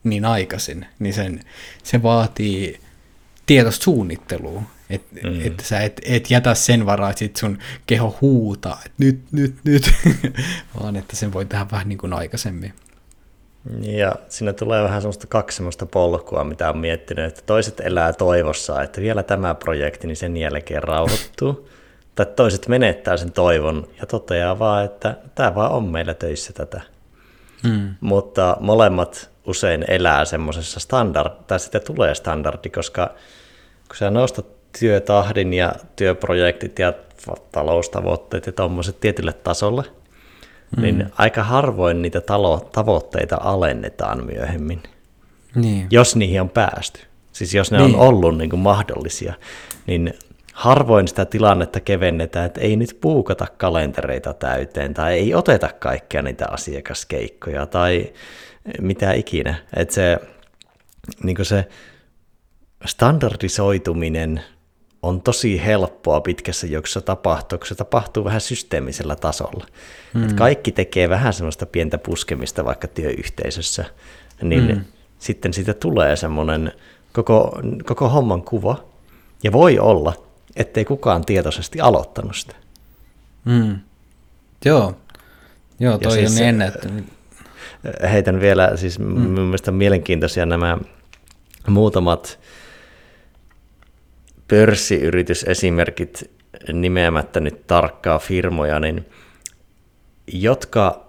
niin 0.03 0.25
aikaisin, 0.25 0.85
niin 0.99 1.13
sen, 1.13 1.39
se 1.83 2.03
vaatii 2.03 2.79
tietoista 3.45 3.83
suunnittelua 3.83 4.61
et, 4.89 5.01
mm. 5.23 5.45
Että 5.45 5.63
sä 5.63 5.81
et, 5.81 6.01
et 6.05 6.31
jätä 6.31 6.53
sen 6.53 6.85
varaa, 6.85 7.09
että 7.09 7.19
sit 7.19 7.35
sun 7.35 7.57
keho 7.85 8.17
huutaa, 8.21 8.81
että 8.85 8.95
nyt, 8.97 9.19
nyt, 9.31 9.55
nyt, 9.63 9.91
vaan 10.81 10.95
että 10.95 11.15
sen 11.15 11.33
voi 11.33 11.45
tehdä 11.45 11.65
vähän 11.71 11.89
niin 11.89 11.97
kuin 11.97 12.13
aikaisemmin. 12.13 12.73
Ja 13.81 14.15
siinä 14.29 14.53
tulee 14.53 14.83
vähän 14.83 15.01
semmoista 15.01 15.27
kaksi 15.27 15.55
semmoista 15.55 15.85
polkua, 15.85 16.43
mitä 16.43 16.69
on 16.69 16.77
miettinyt, 16.77 17.25
että 17.25 17.41
toiset 17.45 17.79
elää 17.79 18.13
toivossa, 18.13 18.83
että 18.83 19.01
vielä 19.01 19.23
tämä 19.23 19.55
projekti, 19.55 20.07
niin 20.07 20.17
sen 20.17 20.37
jälkeen 20.37 20.83
rauhoittuu. 20.83 21.69
Tai 22.15 22.25
toiset 22.25 22.67
menettää 22.67 23.17
sen 23.17 23.31
toivon 23.31 23.87
ja 24.01 24.05
toteaa 24.05 24.59
vaan, 24.59 24.85
että 24.85 25.17
tämä 25.35 25.55
vaan 25.55 25.71
on 25.71 25.83
meillä 25.83 26.13
töissä 26.13 26.53
tätä. 26.53 26.81
Mm. 27.63 27.95
Mutta 28.01 28.57
molemmat 28.59 29.29
usein 29.47 29.85
elää 29.87 30.25
semmoisessa 30.25 30.79
standard, 30.79 31.31
tai 31.47 31.59
sitten 31.59 31.81
tulee 31.85 32.15
standardi, 32.15 32.69
koska 32.69 33.07
kun 33.87 33.97
sä 33.97 34.09
nostat 34.09 34.45
työtahdin 34.79 35.53
ja 35.53 35.73
työprojektit 35.95 36.79
ja 36.79 36.93
taloustavoitteet 37.51 38.45
ja 38.45 38.51
tuommoiset 38.51 38.99
tietylle 38.99 39.33
tasolle, 39.33 39.83
mm. 40.77 40.81
niin 40.81 41.11
aika 41.17 41.43
harvoin 41.43 42.01
niitä 42.01 42.19
talo- 42.19 42.69
tavoitteita 42.71 43.37
alennetaan 43.41 44.25
myöhemmin, 44.25 44.83
niin. 45.55 45.87
jos 45.91 46.15
niihin 46.15 46.41
on 46.41 46.49
päästy. 46.49 46.99
Siis 47.31 47.53
jos 47.53 47.71
ne 47.71 47.77
niin. 47.77 47.95
on 47.95 47.99
ollut 47.99 48.37
niin 48.37 48.49
kuin 48.49 48.59
mahdollisia, 48.59 49.33
niin 49.87 50.13
harvoin 50.53 51.07
sitä 51.07 51.25
tilannetta 51.25 51.79
kevennetään, 51.79 52.45
että 52.45 52.61
ei 52.61 52.75
nyt 52.75 52.97
puukata 53.01 53.47
kalentereita 53.57 54.33
täyteen 54.33 54.93
tai 54.93 55.13
ei 55.13 55.33
oteta 55.33 55.69
kaikkia 55.79 56.21
niitä 56.21 56.45
asiakaskeikkoja 56.49 57.65
tai 57.65 58.13
mitä 58.81 59.13
ikinä. 59.13 59.55
Että 59.75 59.93
se, 59.93 60.19
niin 61.23 61.45
se 61.45 61.67
standardisoituminen 62.85 64.41
on 65.01 65.21
tosi 65.21 65.65
helppoa 65.65 66.21
pitkässä 66.21 66.67
juoksussa 66.67 67.01
tapahtua, 67.01 67.57
kun 67.57 67.67
se 67.67 67.75
tapahtuu 67.75 68.23
vähän 68.25 68.41
systeemisellä 68.41 69.15
tasolla. 69.15 69.65
Mm. 70.13 70.23
Et 70.23 70.33
kaikki 70.33 70.71
tekee 70.71 71.09
vähän 71.09 71.33
semmoista 71.33 71.65
pientä 71.65 71.97
puskemista 71.97 72.65
vaikka 72.65 72.87
työyhteisössä, 72.87 73.85
niin 74.41 74.75
mm. 74.75 74.81
sitten 75.19 75.53
siitä 75.53 75.73
tulee 75.73 76.15
semmoinen 76.15 76.71
koko, 77.13 77.59
koko 77.85 78.09
homman 78.09 78.41
kuva. 78.41 78.83
Ja 79.43 79.51
voi 79.51 79.79
olla, 79.79 80.13
ettei 80.55 80.85
kukaan 80.85 81.25
tietoisesti 81.25 81.81
aloittanut 81.81 82.35
sitä. 82.35 82.55
Mm. 83.45 83.79
Joo, 84.65 84.97
Joo 85.79 85.97
toi 85.97 86.11
siis, 86.11 86.31
on 86.31 86.37
niin 86.37 86.61
että... 86.61 86.89
Heitän 88.11 88.39
vielä, 88.39 88.71
siis 88.75 88.99
mm. 88.99 89.05
mielestäni 89.05 89.77
mielenkiintoisia 89.77 90.45
nämä 90.45 90.77
muutamat 91.67 92.39
pörssiyritysesimerkit 94.47 96.31
nimeämättä 96.73 97.39
nyt 97.39 97.67
tarkkaa 97.67 98.19
firmoja, 98.19 98.79
niin 98.79 99.05
jotka 100.27 101.05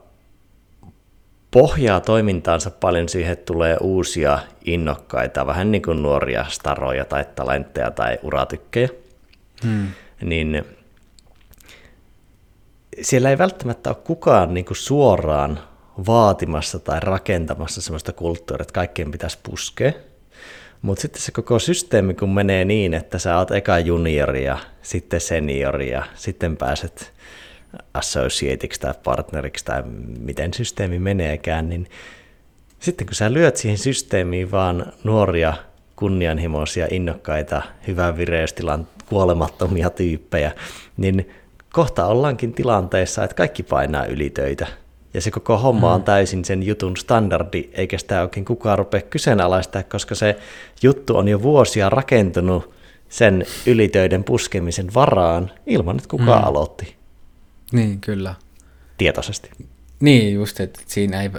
pohjaa 1.51 2.01
toimintaansa 2.01 2.71
paljon 2.71 3.09
siihen, 3.09 3.33
että 3.33 3.53
tulee 3.53 3.77
uusia 3.81 4.39
innokkaita, 4.65 5.47
vähän 5.47 5.73
niin 5.73 5.83
kuin 5.83 6.03
nuoria 6.03 6.45
staroja 6.49 7.05
tai 7.05 7.25
talentteja 7.35 7.91
tai 7.91 8.19
uratykkejä, 8.23 8.89
hmm. 9.65 9.89
niin 10.23 10.65
siellä 13.03 13.31
ei 13.31 13.39
välttämättä 13.39 13.91
ole 13.91 13.97
kukaan 14.05 14.55
niin 14.55 14.65
kuin 14.65 14.77
suoraan 14.77 15.61
vaatimassa 16.07 16.79
tai 16.79 17.01
rakentamassa 17.01 17.81
sellaista 17.81 18.13
kulttuuria, 18.13 18.63
että 18.63 18.73
kaikkien 18.73 19.11
pitäisi 19.11 19.39
puskea, 19.43 19.93
mutta 20.83 21.03
sitten 21.03 21.23
se 21.23 21.33
koko 21.33 21.59
systeemi, 21.59 22.15
kun 22.15 22.35
menee 22.35 22.65
niin, 22.65 22.95
että 22.95 23.19
sä 23.19 23.39
oot 23.39 23.51
eka 23.51 23.79
juniori 23.79 24.45
ja 24.45 24.59
sitten 24.83 25.21
seniori 25.21 25.91
ja 25.91 26.05
sitten 26.15 26.57
pääset 26.57 27.13
associateiksi 27.95 28.81
tai 28.81 28.95
partneriksi 29.05 29.65
tai 29.65 29.83
miten 30.19 30.55
systeemi 30.55 30.99
meneekään, 30.99 31.69
niin 31.69 31.89
sitten 32.81 33.07
kun 33.07 33.15
sä 33.15 33.33
lyöt 33.33 33.57
siihen 33.57 33.79
systeemiin 33.79 34.51
vaan 34.51 34.93
nuoria, 35.05 35.55
kunnianhimoisia, 35.97 36.87
innokkaita, 36.91 37.63
hyvän 37.87 38.17
vireystilan 38.17 38.89
kuolemattomia 39.07 39.91
tyyppejä, 39.91 40.53
niin 40.97 41.31
kohta 41.73 42.07
ollaankin 42.07 42.55
tilanteessa, 42.55 43.25
että 43.25 43.37
kaikki 43.37 43.63
painaa 43.63 44.07
ylitöitä– 44.07 44.67
ja 45.15 45.21
se 45.21 45.31
koko 45.31 45.59
homma 45.59 45.95
on 45.95 46.01
mm. 46.01 46.05
täysin 46.05 46.45
sen 46.45 46.63
jutun 46.63 46.97
standardi, 46.97 47.71
eikä 47.73 47.99
sitä 47.99 48.23
oikein 48.23 48.45
kukaan 48.45 48.79
rupea 48.79 49.01
kyseenalaistaa, 49.01 49.83
koska 49.83 50.15
se 50.15 50.37
juttu 50.83 51.17
on 51.17 51.29
jo 51.29 51.43
vuosia 51.43 51.91
rakentunut 51.91 52.75
sen 53.09 53.47
ylitöiden 53.67 54.25
puskemisen 54.25 54.95
varaan 54.95 55.51
ilman, 55.67 55.97
että 55.97 56.09
kukaan 56.09 56.43
mm. 56.43 56.49
aloitti. 56.49 56.97
Niin, 57.73 58.01
kyllä. 58.01 58.35
Tietoisesti. 58.99 59.51
Niin, 60.01 60.35
just, 60.35 60.61
että 60.61 60.81
siinä 60.87 61.23
ei 61.23 61.33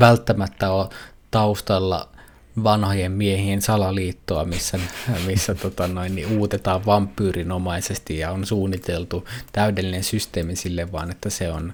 välttämättä 0.00 0.70
ole 0.70 0.88
taustalla 1.30 2.08
vanhojen 2.64 3.12
miehien 3.12 3.62
salaliittoa, 3.62 4.44
missä, 4.44 4.78
missä 5.26 5.54
tota 5.54 5.88
noin, 5.88 6.14
niin 6.14 6.38
uutetaan 6.38 6.86
vampyyrinomaisesti 6.86 8.18
ja 8.18 8.30
on 8.30 8.46
suunniteltu 8.46 9.28
täydellinen 9.52 10.04
systeemi 10.04 10.56
sille, 10.56 10.92
vaan 10.92 11.10
että 11.10 11.30
se 11.30 11.50
on 11.50 11.72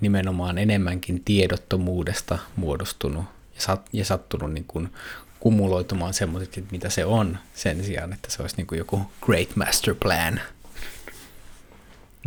nimenomaan 0.00 0.58
enemmänkin 0.58 1.22
tiedottomuudesta 1.24 2.38
muodostunut 2.56 3.24
ja, 3.54 3.60
sat, 3.60 3.88
ja 3.92 4.04
sattunut 4.04 4.52
niin 4.52 4.64
kuin 4.68 4.88
kumuloitumaan 5.40 6.14
semmoiset, 6.14 6.64
mitä 6.70 6.90
se 6.90 7.04
on, 7.04 7.38
sen 7.54 7.84
sijaan, 7.84 8.12
että 8.12 8.30
se 8.30 8.42
olisi 8.42 8.56
niin 8.56 8.66
kuin 8.66 8.78
joku 8.78 9.00
great 9.20 9.56
master 9.56 9.94
plan. 9.94 10.40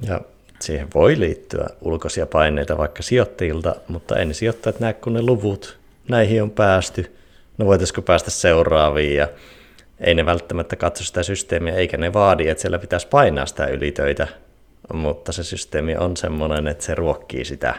Ja 0.01 0.21
siihen 0.59 0.87
voi 0.95 1.19
liittyä 1.19 1.67
ulkoisia 1.81 2.25
paineita 2.25 2.77
vaikka 2.77 3.03
sijoittajilta, 3.03 3.75
mutta 3.87 4.15
en 4.15 4.33
sijoittajat 4.33 4.79
näe 4.79 4.93
kun 4.93 5.13
ne 5.13 5.21
luvut. 5.21 5.77
Näihin 6.07 6.43
on 6.43 6.51
päästy. 6.51 7.16
No 7.57 7.65
voitaisiko 7.65 8.01
päästä 8.01 8.31
seuraaviin 8.31 9.15
ja 9.15 9.27
ei 9.99 10.15
ne 10.15 10.25
välttämättä 10.25 10.75
katso 10.75 11.03
sitä 11.03 11.23
systeemiä, 11.23 11.75
eikä 11.75 11.97
ne 11.97 12.13
vaadi, 12.13 12.47
että 12.47 12.61
siellä 12.61 12.79
pitäisi 12.79 13.07
painaa 13.07 13.45
sitä 13.45 13.65
ylitöitä 13.65 14.27
mutta 14.93 15.31
se 15.31 15.43
systeemi 15.43 15.95
on 15.95 16.17
semmoinen, 16.17 16.67
että 16.67 16.85
se 16.85 16.95
ruokkii 16.95 17.45
sitä 17.45 17.75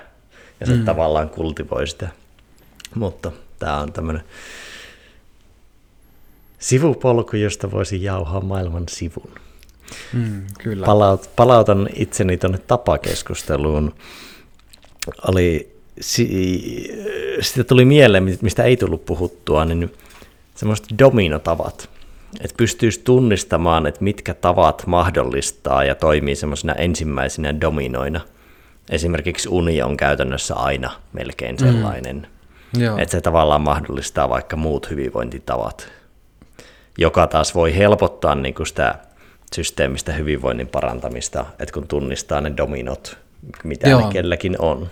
ja 0.61 0.67
se 0.67 0.73
mm. 0.73 0.85
tavallaan 0.85 1.31
kultivoi 1.31 1.87
sitä. 1.87 2.09
Mutta 2.95 3.33
tämä 3.59 3.79
on 3.79 3.93
tämmöinen 3.93 4.25
sivupolku, 6.59 7.37
josta 7.37 7.71
voisi 7.71 8.05
jauhaa 8.05 8.41
maailman 8.41 8.85
sivun. 8.88 9.31
Mm, 10.12 10.47
kyllä. 10.59 10.87
Palaut, 10.87 11.31
palautan 11.37 11.88
itseni 11.95 12.37
tuonne 12.37 12.59
tapakeskusteluun. 12.59 13.95
Oli, 15.29 15.77
si, 16.00 16.94
sitä 17.40 17.64
tuli 17.64 17.84
mieleen, 17.84 18.38
mistä 18.42 18.64
ei 18.64 18.76
tullut 18.76 19.06
puhuttua, 19.06 19.64
niin 19.64 19.92
semmoiset 20.54 20.87
dominotavat 20.98 21.98
että 22.40 22.56
pystyisi 22.56 23.00
tunnistamaan, 23.04 23.87
että 23.87 24.04
mitkä 24.04 24.34
tavat 24.34 24.87
mahdollistaa 24.87 25.84
ja 25.84 25.94
toimii 25.94 26.37
semmoisena 26.37 26.72
ensimmäisenä 26.72 27.61
dominoina. 27.61 28.20
Esimerkiksi 28.90 29.48
uni 29.48 29.82
on 29.82 29.96
käytännössä 29.96 30.54
aina 30.54 30.90
melkein 31.12 31.56
mm. 31.56 31.58
sellainen, 31.58 32.26
mm. 32.76 32.98
että 32.98 33.12
se 33.12 33.20
tavallaan 33.20 33.61
mahdollistaa 33.61 34.28
vaikka 34.28 34.56
muut 34.56 34.90
hyvinvointitavat, 34.90 35.88
joka 36.98 37.26
taas 37.26 37.54
voi 37.54 37.76
helpottaa 37.76 38.34
niin 38.34 38.54
kuin 38.54 38.66
sitä 38.66 38.94
systeemistä 39.54 40.12
hyvinvoinnin 40.12 40.68
parantamista, 40.68 41.44
että 41.58 41.72
kun 41.74 41.88
tunnistaa 41.88 42.40
ne 42.40 42.52
dominot, 42.56 43.18
mitä 43.64 43.88
Joo. 43.88 44.00
ne 44.00 44.12
kelläkin 44.12 44.56
on. 44.58 44.90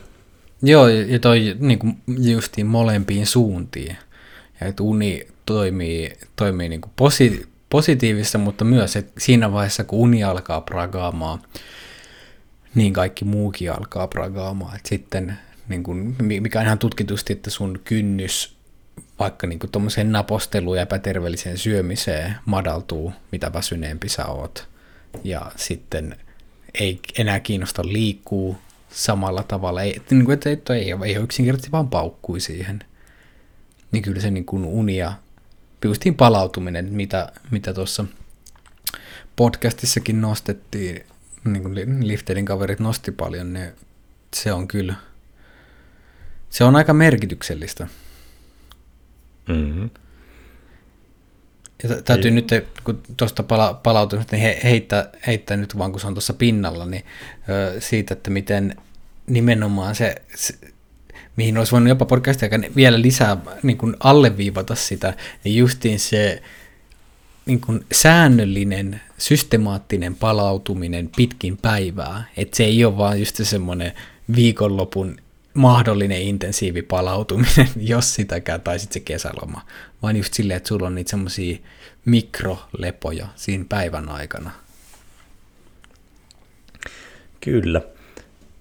Joo, 0.62 0.88
ja 0.88 1.18
toi 1.18 1.56
niin 1.58 1.78
kuin 1.78 2.02
justiin 2.18 2.66
molempiin 2.66 3.26
suuntiin. 3.26 3.96
Ja 4.60 4.66
että 4.66 4.82
uni 4.82 5.26
toimii, 5.46 6.12
toimii 6.36 6.68
niin 6.68 6.80
kuin 6.80 6.92
posi, 6.96 7.46
positiivista, 7.70 8.38
mutta 8.38 8.64
myös 8.64 8.96
että 8.96 9.12
siinä 9.18 9.52
vaiheessa, 9.52 9.84
kun 9.84 9.98
uni 9.98 10.24
alkaa 10.24 10.60
pragaamaan, 10.60 11.42
niin 12.74 12.92
kaikki 12.92 13.24
muukin 13.24 13.72
alkaa 13.72 14.06
pragaamaan. 14.06 14.76
Et 14.76 14.86
sitten, 14.86 15.38
niin 15.68 15.82
kun, 15.82 16.16
mikä 16.22 16.58
on 16.58 16.66
ihan 16.66 16.78
tutkitusti, 16.78 17.32
että 17.32 17.50
sun 17.50 17.80
kynnys 17.84 18.56
vaikka 19.18 19.46
niin 19.46 19.58
tuommoiseen 19.72 20.12
naposteluun 20.12 20.76
ja 20.76 20.82
epäterveelliseen 20.82 21.58
syömiseen 21.58 22.34
madaltuu, 22.44 23.12
mitä 23.32 23.52
väsyneempi 23.52 24.08
sä 24.08 24.26
oot. 24.26 24.68
Ja 25.24 25.52
sitten 25.56 26.16
ei 26.74 27.00
enää 27.18 27.40
kiinnosta 27.40 27.82
liikkuu 27.84 28.58
samalla 28.90 29.42
tavalla. 29.42 29.82
Ei, 29.82 30.02
niin 30.10 30.24
kuin, 30.24 30.34
että, 30.34 30.50
että 30.50 30.74
ei, 30.74 30.94
ei 31.04 31.14
yksinkertaisesti 31.14 31.72
vaan 31.72 31.88
paukkui 31.88 32.40
siihen. 32.40 32.84
Niin 33.92 34.02
kyllä 34.02 34.20
se 34.20 34.30
niin 34.30 34.44
kuin 34.44 34.64
uni 34.64 34.96
ja 34.96 35.12
justiin 35.84 36.14
palautuminen, 36.14 36.92
mitä, 36.92 37.32
mitä 37.50 37.74
tuossa 37.74 38.04
podcastissakin 39.36 40.20
nostettiin, 40.20 41.06
niin 41.44 41.62
kuin 41.62 42.08
Lifterin 42.08 42.44
kaverit 42.44 42.80
nosti 42.80 43.12
paljon, 43.12 43.52
niin 43.52 43.72
se 44.36 44.52
on 44.52 44.68
kyllä, 44.68 44.94
se 46.50 46.64
on 46.64 46.76
aika 46.76 46.94
merkityksellistä. 46.94 47.86
Mm-hmm. 49.48 49.90
Ja 51.82 52.02
täytyy 52.02 52.28
Ei. 52.28 52.34
nyt, 52.34 52.50
kun 52.84 53.02
tuosta 53.16 53.42
pala- 53.42 53.80
palautumista, 53.82 54.36
niin 54.36 54.42
he, 54.42 54.60
heittää, 54.64 55.10
heittää 55.26 55.56
nyt 55.56 55.78
vaan, 55.78 55.90
kun 55.92 56.00
se 56.00 56.06
on 56.06 56.14
tuossa 56.14 56.34
pinnalla, 56.34 56.86
niin 56.86 57.04
ö, 57.48 57.80
siitä, 57.80 58.14
että 58.14 58.30
miten 58.30 58.76
nimenomaan 59.26 59.94
se, 59.94 60.14
se 60.34 60.54
mihin 61.36 61.58
olisi 61.58 61.72
voinut 61.72 61.88
jopa 61.88 62.04
podcastia 62.04 62.48
vielä 62.76 63.02
lisää 63.02 63.36
niin 63.62 63.78
kuin 63.78 63.96
alleviivata 64.00 64.74
sitä, 64.74 65.14
niin 65.44 65.56
justiin 65.56 66.00
se 66.00 66.42
niin 67.46 67.60
kuin 67.60 67.86
säännöllinen, 67.92 69.00
systemaattinen 69.18 70.14
palautuminen 70.14 71.10
pitkin 71.16 71.56
päivää, 71.56 72.24
että 72.36 72.56
se 72.56 72.64
ei 72.64 72.84
ole 72.84 72.96
vaan 72.96 73.18
just 73.18 73.36
semmoinen 73.42 73.92
viikonlopun 74.36 75.16
mahdollinen 75.54 76.22
intensiivi 76.22 76.82
palautuminen, 76.82 77.68
jos 77.92 78.14
sitäkään, 78.14 78.60
tai 78.60 78.78
sitten 78.78 78.94
se 78.94 79.00
kesäloma, 79.00 79.66
vaan 80.02 80.16
just 80.16 80.34
silleen, 80.34 80.56
että 80.56 80.68
sulla 80.68 80.86
on 80.86 80.94
niitä 80.94 81.10
semmoisia 81.10 81.58
mikrolepoja 82.04 83.26
siinä 83.36 83.64
päivän 83.68 84.08
aikana. 84.08 84.50
Kyllä. 87.40 87.80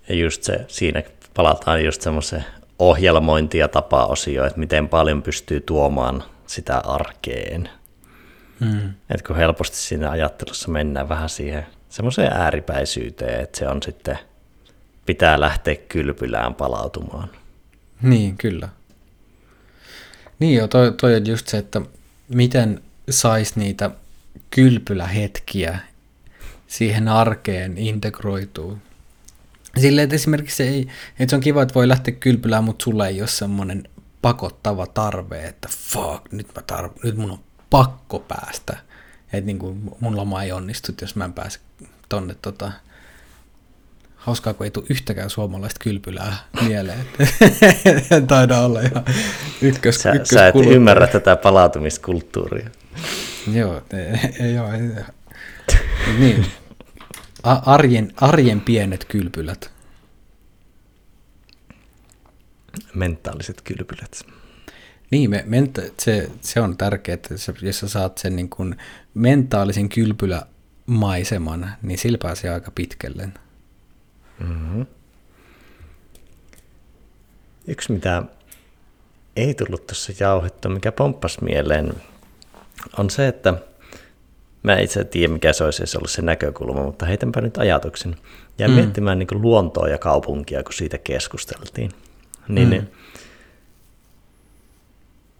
Ja 0.09 0.15
just 0.15 0.43
se, 0.43 0.65
siinä 0.67 1.03
palataan 1.33 1.85
just 1.85 2.01
semmoiseen 2.01 2.45
ohjelmointi- 2.79 3.57
ja 3.57 3.67
tapa-osio, 3.67 4.45
että 4.45 4.59
miten 4.59 4.89
paljon 4.89 5.23
pystyy 5.23 5.61
tuomaan 5.61 6.23
sitä 6.47 6.77
arkeen. 6.77 7.69
Mm. 8.59 8.89
Että 9.09 9.27
kun 9.27 9.35
helposti 9.35 9.77
siinä 9.77 10.11
ajattelussa 10.11 10.71
mennään 10.71 11.09
vähän 11.09 11.29
siihen 11.29 11.65
semmoiseen 11.89 12.33
ääripäisyyteen, 12.33 13.41
että 13.41 13.57
se 13.57 13.67
on 13.67 13.83
sitten, 13.83 14.19
pitää 15.05 15.39
lähteä 15.39 15.75
kylpylään 15.75 16.55
palautumaan. 16.55 17.29
Niin, 18.01 18.37
kyllä. 18.37 18.69
Niin 20.39 20.55
joo, 20.55 20.67
toi, 20.67 20.93
toi 21.01 21.15
on 21.15 21.27
just 21.27 21.47
se, 21.47 21.57
että 21.57 21.81
miten 22.27 22.81
saisi 23.09 23.59
niitä 23.59 23.91
kylpylähetkiä 24.49 25.79
siihen 26.67 27.07
arkeen 27.07 27.77
integroituu. 27.77 28.77
Silleen, 29.81 30.03
että 30.03 30.15
esimerkiksi 30.15 30.63
ei, 30.63 30.87
että 31.19 31.29
se 31.29 31.35
on 31.35 31.41
kiva, 31.41 31.61
että 31.61 31.75
voi 31.75 31.87
lähteä 31.87 32.13
kylpylään, 32.13 32.63
mutta 32.63 32.83
sulla 32.83 33.07
ei 33.07 33.21
ole 33.21 33.27
semmoinen 33.27 33.83
pakottava 34.21 34.87
tarve, 34.87 35.47
että 35.47 35.69
fuck, 35.71 36.31
nyt, 36.31 36.47
mä 36.55 36.61
tarv- 36.71 36.99
nyt 37.03 37.17
mun 37.17 37.31
on 37.31 37.39
pakko 37.69 38.19
päästä. 38.19 38.77
Että 39.33 39.45
niin 39.45 39.93
mun 39.99 40.15
loma 40.15 40.43
ei 40.43 40.51
onnistu, 40.51 40.91
jos 41.01 41.15
mä 41.15 41.25
en 41.25 41.33
pääse 41.33 41.59
tonne 42.09 42.35
tota, 42.41 42.71
hauskaa, 44.25 44.53
kun 44.53 44.65
ei 44.65 44.71
tule 44.71 44.85
yhtäkään 44.89 45.29
suomalaista 45.29 45.79
kylpylää 45.83 46.37
mieleen. 46.67 47.05
Taida 48.27 48.59
olla 48.59 48.81
ihan 48.81 49.05
ykkös, 49.61 49.95
sä, 49.95 50.13
sä 50.23 50.47
et 50.47 50.55
ymmärrä 50.55 51.07
tätä 51.07 51.35
palautumiskulttuuria. 51.35 52.69
joo, 53.53 53.81
joo. 54.55 54.69
niin. 56.19 56.45
Arjen, 57.43 58.11
arjen 58.17 58.61
pienet 58.61 59.05
kylpylät. 59.05 59.71
Mentaaliset 62.93 63.61
kylpylät. 63.61 64.21
Niin, 65.11 65.29
me, 65.29 65.43
menta, 65.47 65.81
se, 65.99 66.29
se 66.41 66.61
on 66.61 66.77
tärkeää, 66.77 67.13
että 67.13 67.35
jos 67.61 67.79
sä 67.79 67.87
saat 67.87 68.17
sen 68.17 68.35
niin 68.35 68.49
kuin 68.49 68.75
mentaalisen 69.13 69.89
kylpylämaiseman, 69.89 71.75
niin 71.81 71.97
sillä 71.97 72.17
pääsee 72.21 72.51
aika 72.51 72.71
pitkälle. 72.71 73.29
Mm-hmm. 74.39 74.85
Yksi, 77.67 77.91
mitä 77.91 78.23
ei 79.35 79.53
tullut 79.53 79.87
tuossa 79.87 80.13
jauhettua, 80.19 80.71
mikä 80.71 80.91
pomppasi 80.91 81.43
mieleen, 81.43 81.93
on 82.97 83.09
se, 83.09 83.27
että 83.27 83.53
Mä 84.65 84.79
itse 84.79 85.03
tiedä, 85.03 85.33
mikä 85.33 85.53
se 85.53 85.63
olisi 85.63 85.97
ollut 85.97 86.11
se 86.11 86.21
näkökulma, 86.21 86.83
mutta 86.83 87.05
heitänpä 87.05 87.41
nyt 87.41 87.57
ajatuksen. 87.57 88.15
Ja 88.57 88.67
mm. 88.67 88.73
miettimään 88.73 89.19
niin 89.19 89.41
luontoa 89.41 89.87
ja 89.87 89.97
kaupunkia, 89.97 90.63
kun 90.63 90.73
siitä 90.73 90.97
keskusteltiin. 90.97 91.91
Niin 92.47 92.69
mm. 92.69 92.87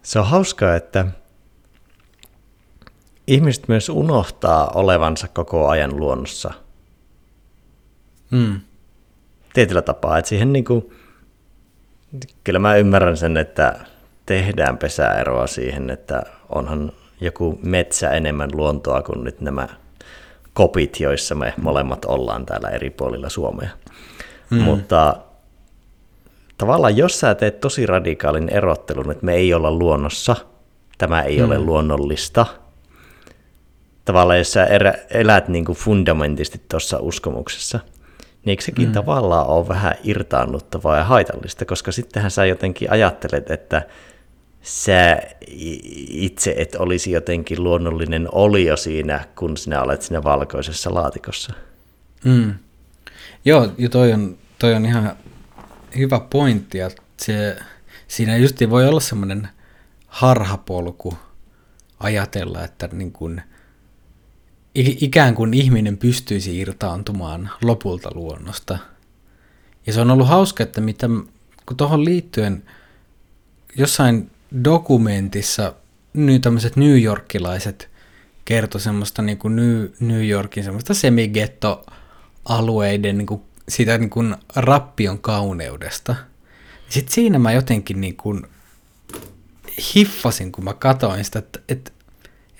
se 0.02 0.18
on 0.18 0.26
hauskaa, 0.26 0.74
että 0.74 1.06
ihmiset 3.26 3.68
myös 3.68 3.88
unohtaa 3.88 4.68
olevansa 4.74 5.28
koko 5.28 5.68
ajan 5.68 5.96
luonnossa. 5.96 6.54
Mm. 8.30 8.60
Tietyllä 9.56 9.82
tapaa, 9.82 10.18
että 10.18 10.28
siihen 10.28 10.52
niin 10.52 10.64
kuin, 10.64 10.90
kyllä 12.44 12.58
mä 12.58 12.76
ymmärrän 12.76 13.16
sen, 13.16 13.36
että 13.36 13.74
tehdään 14.26 14.78
pesäeroa 14.78 15.46
siihen, 15.46 15.90
että 15.90 16.22
onhan 16.48 16.92
joku 17.20 17.58
metsä 17.62 18.10
enemmän 18.10 18.50
luontoa 18.52 19.02
kuin 19.02 19.24
nyt 19.24 19.40
nämä 19.40 19.68
kopit, 20.52 21.00
joissa 21.00 21.34
me 21.34 21.54
molemmat 21.56 22.04
ollaan 22.04 22.46
täällä 22.46 22.68
eri 22.68 22.90
puolilla 22.90 23.28
Suomea. 23.28 23.68
Mm. 24.50 24.58
Mutta 24.58 25.16
tavallaan 26.58 26.96
jos 26.96 27.20
sä 27.20 27.34
teet 27.34 27.60
tosi 27.60 27.86
radikaalin 27.86 28.48
erottelun, 28.48 29.10
että 29.10 29.26
me 29.26 29.34
ei 29.34 29.54
olla 29.54 29.70
luonnossa, 29.70 30.36
tämä 30.98 31.22
ei 31.22 31.38
mm. 31.38 31.44
ole 31.44 31.58
luonnollista, 31.58 32.46
tavallaan 34.04 34.38
jos 34.38 34.52
sä 34.52 34.68
elät 35.10 35.48
niin 35.48 35.64
kuin 35.64 35.78
fundamentisti 35.78 36.60
tuossa 36.68 36.98
uskomuksessa, 36.98 37.80
niin 38.46 38.52
eikö 38.52 38.62
sekin 38.62 38.88
mm. 38.88 38.92
tavallaan 38.92 39.46
ole 39.46 39.68
vähän 39.68 39.94
irtaannuttavaa 40.04 40.96
ja 40.96 41.04
haitallista, 41.04 41.64
koska 41.64 41.92
sittenhän 41.92 42.30
sä 42.30 42.46
jotenkin 42.46 42.90
ajattelet, 42.90 43.50
että 43.50 43.82
sä 44.62 45.22
itse 46.10 46.54
et 46.56 46.74
olisi 46.74 47.10
jotenkin 47.10 47.64
luonnollinen 47.64 48.28
olio 48.32 48.76
siinä, 48.76 49.24
kun 49.38 49.56
sinä 49.56 49.82
olet 49.82 50.02
siinä 50.02 50.22
valkoisessa 50.22 50.94
laatikossa. 50.94 51.52
Mm. 52.24 52.54
Joo, 53.44 53.68
ja 53.78 53.88
toi 53.88 54.12
on, 54.12 54.38
toi 54.58 54.74
on 54.74 54.86
ihan 54.86 55.16
hyvä 55.98 56.20
pointti, 56.20 56.80
että 56.80 57.02
se, 57.16 57.56
siinä 58.08 58.36
just 58.36 58.56
voi 58.70 58.88
olla 58.88 59.00
semmoinen 59.00 59.48
harhapolku 60.06 61.18
ajatella, 62.00 62.64
että 62.64 62.88
niin 62.92 63.12
kuin, 63.12 63.42
ikään 64.76 65.34
kuin 65.34 65.54
ihminen 65.54 65.96
pystyisi 65.96 66.58
irtaantumaan 66.58 67.50
lopulta 67.62 68.10
luonnosta. 68.14 68.78
Ja 69.86 69.92
se 69.92 70.00
on 70.00 70.10
ollut 70.10 70.28
hauska, 70.28 70.62
että 70.62 70.80
mitä, 70.80 71.08
kun 71.66 71.76
tuohon 71.76 72.04
liittyen 72.04 72.62
jossain 73.76 74.30
dokumentissa 74.64 75.74
nyt 76.12 76.42
tämmöiset 76.42 76.76
New 76.76 77.02
Yorkilaiset 77.02 77.90
kertoi 78.44 78.80
semmoista 78.80 79.22
niin 79.22 79.38
kuin 79.38 79.56
New, 79.56 79.86
New 80.00 80.28
Yorkin 80.28 80.64
semmoista 80.64 80.94
semigetto-alueiden 80.94 83.18
niin 83.18 83.26
kuin, 83.26 83.42
siitä 83.68 83.98
niin 83.98 84.10
kuin 84.10 84.36
rappion 84.56 85.18
kauneudesta. 85.18 86.16
Sitten 86.88 87.14
siinä 87.14 87.38
mä 87.38 87.52
jotenkin 87.52 88.00
niin 88.00 88.16
kuin 88.16 88.46
hiffasin, 89.94 90.52
kun 90.52 90.64
mä 90.64 90.74
katoin 90.74 91.24
sitä, 91.24 91.38
että, 91.38 91.60
että, 91.68 91.92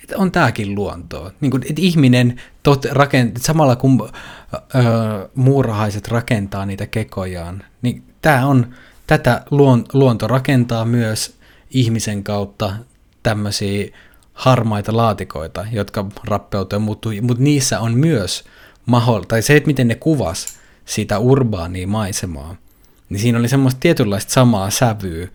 että 0.03 0.17
on 0.17 0.31
tääkin 0.31 0.75
luontoa. 0.75 1.31
Niin 1.41 1.51
kuin, 1.51 1.63
että 1.69 1.81
ihminen 1.81 2.41
tot, 2.63 2.85
rakent, 2.85 3.37
samalla 3.37 3.75
kun 3.75 4.09
ö, 4.53 5.29
muurahaiset 5.35 6.07
rakentaa 6.07 6.65
niitä 6.65 6.87
kekojaan, 6.87 7.63
niin 7.81 8.03
tämä 8.21 8.47
on, 8.47 8.75
tätä 9.07 9.43
luon, 9.51 9.85
luonto 9.93 10.27
rakentaa 10.27 10.85
myös 10.85 11.37
ihmisen 11.69 12.23
kautta 12.23 12.73
tämmöisiä 13.23 13.87
harmaita 14.33 14.97
laatikoita, 14.97 15.65
jotka 15.71 16.05
rappeutuu 16.23 16.75
ja 16.75 16.79
muuttuu, 16.79 17.11
mutta 17.21 17.43
niissä 17.43 17.79
on 17.79 17.97
myös 17.97 18.43
mahdollista, 18.85 19.29
tai 19.29 19.41
se, 19.41 19.55
että 19.55 19.67
miten 19.67 19.87
ne 19.87 19.95
kuvas 19.95 20.47
sitä 20.85 21.19
urbaania 21.19 21.87
maisemaa, 21.87 22.55
niin 23.09 23.19
siinä 23.19 23.39
oli 23.39 23.47
semmoista 23.47 23.79
tietynlaista 23.79 24.33
samaa 24.33 24.69
sävyä, 24.69 25.27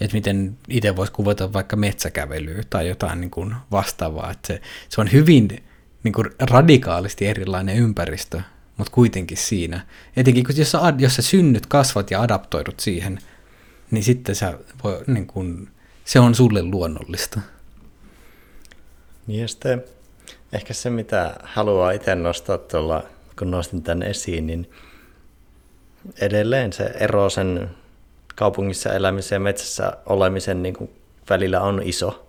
että 0.00 0.16
miten 0.16 0.58
itse 0.68 0.96
voisi 0.96 1.12
kuvata 1.12 1.52
vaikka 1.52 1.76
metsäkävelyä 1.76 2.62
tai 2.70 2.88
jotain 2.88 3.20
niin 3.20 3.30
kuin 3.30 3.54
vastaavaa, 3.70 4.30
että 4.30 4.46
se, 4.46 4.60
se 4.88 5.00
on 5.00 5.12
hyvin 5.12 5.64
niin 6.02 6.12
kuin 6.12 6.30
radikaalisti 6.40 7.26
erilainen 7.26 7.76
ympäristö, 7.76 8.40
mutta 8.76 8.92
kuitenkin 8.92 9.36
siinä. 9.36 9.86
Etenkin 10.16 10.44
kun 10.44 10.56
jos 10.56 10.70
sä, 10.70 10.78
jos 10.98 11.16
sä 11.16 11.22
synnyt, 11.22 11.66
kasvat 11.66 12.10
ja 12.10 12.22
adaptoidut 12.22 12.80
siihen, 12.80 13.18
niin 13.90 14.04
sitten 14.04 14.34
sä 14.34 14.58
voi, 14.84 15.04
niin 15.06 15.26
kun, 15.26 15.68
se 16.04 16.20
on 16.20 16.34
sulle 16.34 16.62
luonnollista. 16.62 17.40
Niin 19.26 19.40
ja 19.40 19.48
sitten 19.48 19.84
ehkä 20.52 20.74
se, 20.74 20.90
mitä 20.90 21.36
haluaa 21.42 21.90
itse 21.90 22.14
nostaa 22.14 22.58
tuolla, 22.58 23.04
kun 23.38 23.50
nostin 23.50 23.82
tämän 23.82 24.02
esiin, 24.02 24.46
niin 24.46 24.70
edelleen 26.20 26.72
se 26.72 26.84
ero 26.84 27.30
sen 27.30 27.70
kaupungissa 28.36 28.92
elämisen 28.92 29.36
ja 29.36 29.40
metsässä 29.40 29.92
olemisen 30.06 30.62
niin 30.62 30.74
kuin 30.74 30.90
välillä 31.30 31.60
on 31.60 31.82
iso. 31.84 32.26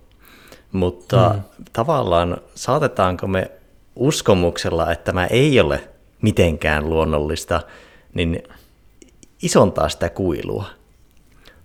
Mutta 0.72 1.28
mm. 1.28 1.64
tavallaan 1.72 2.36
saatetaanko 2.54 3.26
me 3.26 3.50
uskomuksella, 3.96 4.92
että 4.92 5.04
tämä 5.04 5.26
ei 5.26 5.60
ole 5.60 5.88
mitenkään 6.22 6.90
luonnollista, 6.90 7.60
niin 8.14 8.42
isontaa 9.42 9.88
sitä 9.88 10.08
kuilua. 10.08 10.64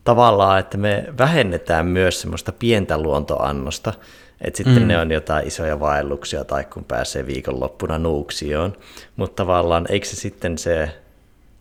Tavallaan, 0.03 0.60
että 0.60 0.77
me 0.77 1.06
vähennetään 1.17 1.86
myös 1.86 2.21
semmoista 2.21 2.51
pientä 2.51 2.97
luontoannosta, 2.97 3.93
että 4.41 4.58
sitten 4.58 4.84
mm. 4.84 4.88
ne 4.88 4.97
on 4.97 5.12
jotain 5.12 5.47
isoja 5.47 5.79
vaelluksia 5.79 6.43
tai 6.43 6.65
kun 6.65 6.84
pääsee 6.84 7.27
viikonloppuna 7.27 7.99
Nuuksioon, 7.99 8.77
mutta 9.15 9.43
tavallaan 9.43 9.86
eikö 9.89 10.08
se 10.08 10.15
sitten 10.15 10.58
se 10.58 11.03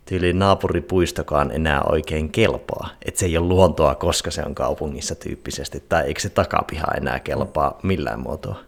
tyyli 0.05 0.33
naapuripuistokaan 0.33 1.51
enää 1.51 1.81
oikein 1.81 2.29
kelpaa, 2.29 2.89
että 3.05 3.19
se 3.19 3.25
ei 3.25 3.37
ole 3.37 3.47
luontoa, 3.47 3.95
koska 3.95 4.31
se 4.31 4.43
on 4.45 4.55
kaupungissa 4.55 5.15
tyyppisesti, 5.15 5.83
tai 5.89 6.03
eikö 6.03 6.19
se 6.19 6.29
takapiha 6.29 6.87
enää 6.97 7.19
kelpaa 7.19 7.79
millään 7.83 8.19
muotoa. 8.19 8.59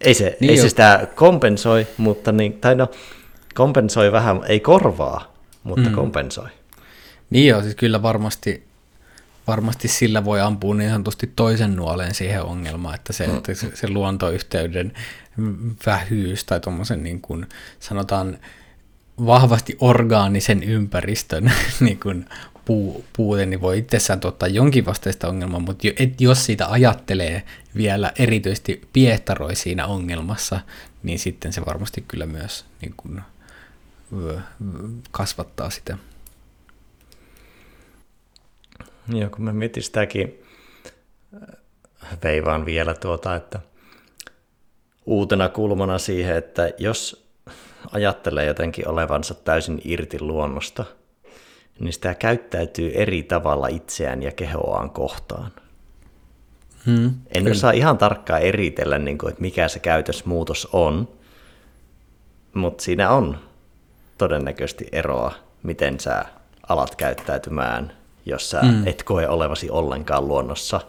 Ei 0.00 0.14
se, 0.14 0.36
niin 0.40 0.50
ei 0.50 0.56
se 0.56 0.68
sitä 0.68 1.06
kompensoi, 1.14 1.86
mutta 1.96 2.32
niin, 2.32 2.52
tai 2.52 2.74
no, 2.74 2.88
kompensoi 3.54 4.12
vähän, 4.12 4.40
ei 4.46 4.60
korvaa, 4.60 5.34
mutta 5.62 5.88
mm. 5.88 5.94
kompensoi. 5.94 6.48
Niin 7.30 7.46
joo, 7.46 7.62
siis 7.62 7.74
kyllä 7.74 8.02
varmasti, 8.02 8.64
varmasti 9.46 9.88
sillä 9.88 10.24
voi 10.24 10.40
ampua 10.40 10.74
niin 10.74 10.90
sanotusti 10.90 11.32
toisen 11.36 11.76
nuoleen 11.76 12.14
siihen 12.14 12.42
ongelmaan, 12.42 12.94
että 12.94 13.12
se, 13.12 13.26
mm. 13.26 13.36
että 13.36 13.54
se, 13.54 13.76
se 13.76 13.88
luontoyhteyden 13.88 14.92
vähyys 15.86 16.44
tai 16.44 16.60
tuommoisen 16.60 17.02
niin 17.02 17.20
kuin 17.20 17.46
sanotaan 17.80 18.38
vahvasti 19.26 19.76
orgaanisen 19.80 20.62
ympäristön 20.62 21.52
niin 21.80 22.00
kuin 22.00 22.26
puu, 22.64 23.04
puute, 23.16 23.46
niin 23.46 23.60
voi 23.60 23.78
itsessään 23.78 24.20
tuottaa 24.20 24.48
jonkin 24.48 24.86
vastaista 24.86 25.28
ongelmaa, 25.28 25.60
mutta 25.60 25.88
et, 25.98 26.20
jos 26.20 26.46
siitä 26.46 26.70
ajattelee 26.70 27.42
vielä 27.76 28.12
erityisesti 28.18 28.88
piehtaroi 28.92 29.56
siinä 29.56 29.86
ongelmassa, 29.86 30.60
niin 31.02 31.18
sitten 31.18 31.52
se 31.52 31.66
varmasti 31.66 32.04
kyllä 32.08 32.26
myös 32.26 32.64
niin 32.80 32.94
kuin, 32.96 33.22
kasvattaa 35.10 35.70
sitä. 35.70 35.98
Joo, 39.08 39.30
kun 39.30 39.44
mä 39.44 39.52
mietin 39.52 39.82
sitäkin, 39.82 40.34
veivaan 42.24 42.66
vielä 42.66 42.94
tuota, 42.94 43.36
että 43.36 43.60
uutena 45.06 45.48
kulmana 45.48 45.98
siihen, 45.98 46.36
että 46.36 46.72
jos 46.78 47.29
ajattelee 47.92 48.46
jotenkin 48.46 48.88
olevansa 48.88 49.34
täysin 49.34 49.80
irti 49.84 50.20
luonnosta, 50.20 50.84
niin 51.80 51.92
sitä 51.92 52.14
käyttäytyy 52.14 52.92
eri 52.94 53.22
tavalla 53.22 53.66
itseään 53.66 54.22
ja 54.22 54.32
kehoaan 54.32 54.90
kohtaan. 54.90 55.52
Hmm, 56.86 57.04
en 57.06 57.42
kyllä. 57.42 57.50
osaa 57.50 57.70
ihan 57.70 57.98
tarkkaan 57.98 58.42
eritellä, 58.42 58.98
niin 58.98 59.18
kuin, 59.18 59.30
että 59.30 59.42
mikä 59.42 59.68
se 59.68 59.78
käytösmuutos 59.78 60.68
on, 60.72 61.08
mutta 62.54 62.84
siinä 62.84 63.10
on 63.10 63.38
todennäköisesti 64.18 64.88
eroa, 64.92 65.32
miten 65.62 66.00
sä 66.00 66.24
alat 66.68 66.96
käyttäytymään, 66.96 67.92
jos 68.26 68.50
sä 68.50 68.60
hmm. 68.60 68.86
et 68.86 69.02
koe 69.02 69.28
olevasi 69.28 69.70
ollenkaan 69.70 70.28
luonnossa. 70.28 70.80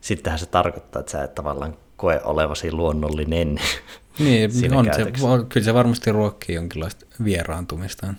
Sittenhän 0.00 0.38
se 0.38 0.46
tarkoittaa, 0.46 1.00
että 1.00 1.12
sä 1.12 1.24
et 1.24 1.34
tavallaan 1.34 1.76
koe 1.96 2.20
olevasi 2.24 2.72
luonnollinen. 2.72 3.58
Niin, 4.18 4.74
on 4.74 4.84
se, 4.84 5.12
kyllä 5.48 5.64
se 5.64 5.74
varmasti 5.74 6.12
ruokkii 6.12 6.54
jonkinlaista 6.54 7.06
vieraantumista. 7.24 8.14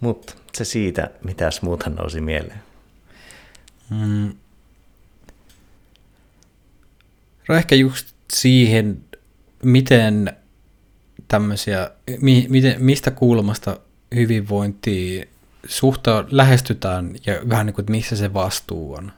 Mutta 0.00 0.34
se 0.52 0.64
siitä, 0.64 1.10
mitäs 1.24 1.62
muuta 1.62 1.90
nousi 1.90 2.20
mieleen. 2.20 2.62
Mm. 3.90 4.34
No 7.48 7.54
ehkä 7.54 7.74
just 7.74 8.08
siihen, 8.32 9.04
miten 9.62 10.36
tämmöisiä, 11.28 11.90
mi, 12.20 12.46
miten, 12.48 12.84
mistä 12.84 13.10
kulmasta 13.10 13.80
hyvinvointia 14.14 15.26
suhta 15.66 16.24
lähestytään 16.30 17.14
ja 17.26 17.48
vähän 17.48 17.66
niin 17.66 17.74
kuin, 17.74 17.82
että 17.82 17.90
missä 17.90 18.16
se 18.16 18.34
vastuu 18.34 18.94
on. 18.94 19.12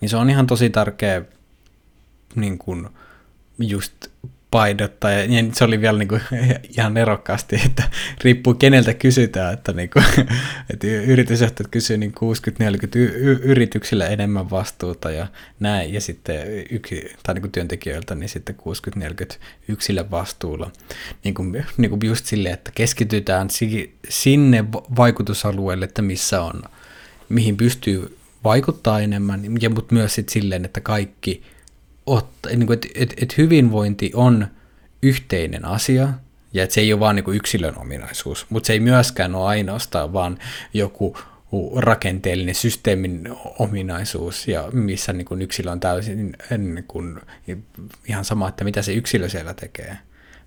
Niin 0.00 0.08
se 0.08 0.16
on 0.16 0.30
ihan 0.30 0.46
tosi 0.46 0.70
tärkeä 0.70 1.22
niin 2.36 2.58
kuin, 2.58 2.88
just 3.58 3.92
paidottaa, 4.50 5.10
ja 5.10 5.28
niin 5.28 5.54
se 5.54 5.64
oli 5.64 5.80
vielä 5.80 5.98
niin 5.98 6.08
kuin, 6.08 6.20
ihan 6.78 6.96
erokkaasti, 6.96 7.60
että 7.66 7.82
riippuu 8.24 8.54
keneltä 8.54 8.94
kysytään, 8.94 9.54
että, 9.54 9.72
niin 9.72 9.90
kuin, 9.90 10.04
että 10.72 10.86
yritysjohtajat 10.86 11.70
kysyy 11.70 11.96
niin 11.96 12.12
60-40 12.12 12.18
yrityksillä 13.42 14.06
enemmän 14.06 14.50
vastuuta 14.50 15.10
ja 15.10 15.26
näin, 15.60 15.94
ja 15.94 16.00
sitten 16.00 16.36
yksi, 16.70 17.12
tai 17.22 17.34
niin 17.34 17.42
kuin 17.42 17.52
työntekijöiltä 17.52 18.14
niin 18.14 18.28
sitten 18.28 18.56
60-40 18.98 19.36
yksilön 19.68 20.10
vastuulla. 20.10 20.70
Niin 21.24 21.34
kuin, 21.34 21.66
niin 21.76 21.90
kuin 21.90 22.00
just 22.04 22.26
silleen, 22.26 22.54
että 22.54 22.70
keskitytään 22.74 23.48
sinne 24.08 24.64
vaikutusalueelle, 24.96 25.84
että 25.84 26.02
missä 26.02 26.42
on, 26.42 26.62
mihin 27.28 27.56
pystyy 27.56 28.16
vaikuttaa 28.44 29.00
enemmän, 29.00 29.60
ja, 29.60 29.70
mutta 29.70 29.94
myös 29.94 30.14
sitten 30.14 30.32
silleen, 30.32 30.64
että 30.64 30.80
kaikki– 30.80 31.42
ottaa, 32.06 32.52
niin 32.52 32.72
että, 32.72 33.14
että 33.16 33.34
hyvinvointi 33.38 34.10
on 34.14 34.46
yhteinen 35.02 35.64
asia, 35.64 36.08
ja 36.52 36.62
että 36.62 36.74
se 36.74 36.80
ei 36.80 36.92
ole 36.92 37.00
vain 37.00 37.16
niin 37.16 37.36
yksilön 37.36 37.78
ominaisuus, 37.78 38.46
mutta 38.50 38.66
se 38.66 38.72
ei 38.72 38.80
myöskään 38.80 39.34
ole 39.34 39.46
ainoastaan 39.46 40.12
vaan 40.12 40.38
joku 40.74 41.18
rakenteellinen 41.76 42.54
systeemin 42.54 43.28
ominaisuus, 43.58 44.48
ja 44.48 44.68
missä 44.72 45.12
niin 45.12 45.24
kuin 45.24 45.42
yksilö 45.42 45.70
on 45.70 45.80
täysin 45.80 46.36
niin 46.50 46.84
kuin, 46.88 47.20
ihan 48.08 48.24
sama, 48.24 48.48
että 48.48 48.64
mitä 48.64 48.82
se 48.82 48.92
yksilö 48.92 49.28
siellä 49.28 49.54
tekee, 49.54 49.98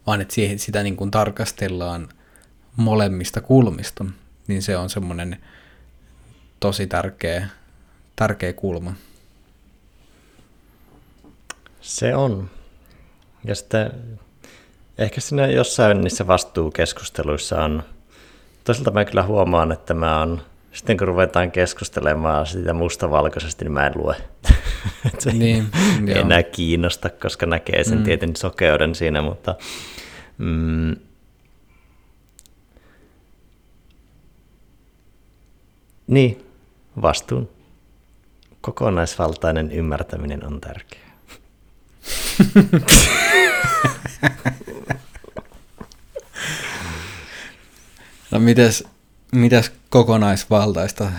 vaan 0.08 0.22
että 0.22 0.34
siihen, 0.34 0.60
sitä 0.60 0.84
niin 0.84 0.96
kuin 0.96 1.12
tarkastellaan 1.12 2.10
molemmista 2.76 3.42
kulmista, 3.42 4.06
niin 4.48 4.62
se 4.62 4.78
on 4.78 4.90
semmoinen 4.90 5.38
tosi 6.60 6.88
tärkeä, 6.88 7.48
tärkeä 8.16 8.54
kulma. 8.54 8.94
Se 11.90 12.16
on. 12.16 12.50
Ja 13.46 13.56
sitten 13.56 13.92
ehkä 14.98 15.22
siinä 15.22 15.48
jossain 15.48 16.02
niissä 16.02 16.28
vastuukeskusteluissa 16.28 17.64
on, 17.64 17.84
toisaalta 18.64 18.92
mä 18.92 19.06
kyllä 19.06 19.24
huomaan, 19.24 19.72
että 19.72 19.94
mä 19.94 20.22
on, 20.22 20.42
sitten 20.74 20.98
kun 20.98 21.08
ruvetaan 21.08 21.52
keskustelemaan 21.52 22.46
sitä 22.46 22.74
mustavalkoisesti, 22.74 23.66
niin 23.66 23.72
mä 23.72 23.88
en 23.88 23.94
lue. 23.96 24.16
se 25.20 25.32
niin, 25.32 25.68
ei 26.08 26.18
enää 26.18 26.44
kiinnosta, 26.44 27.10
koska 27.10 27.46
näkee 27.46 27.84
sen 27.84 27.98
mm. 27.98 28.04
tietyn 28.04 28.36
sokeuden 28.36 28.96
siinä, 28.96 29.22
mutta 29.22 29.56
mm, 30.38 30.96
niin, 36.08 36.46
vastuun 37.02 37.50
kokonaisvaltainen 38.62 39.72
ymmärtäminen 39.72 40.46
on 40.46 40.62
tärkeää. 40.62 41.09
No 48.32 48.40
mites, 48.40 48.84
mites 49.32 49.72
kokonaisvaltaista, 49.90 51.12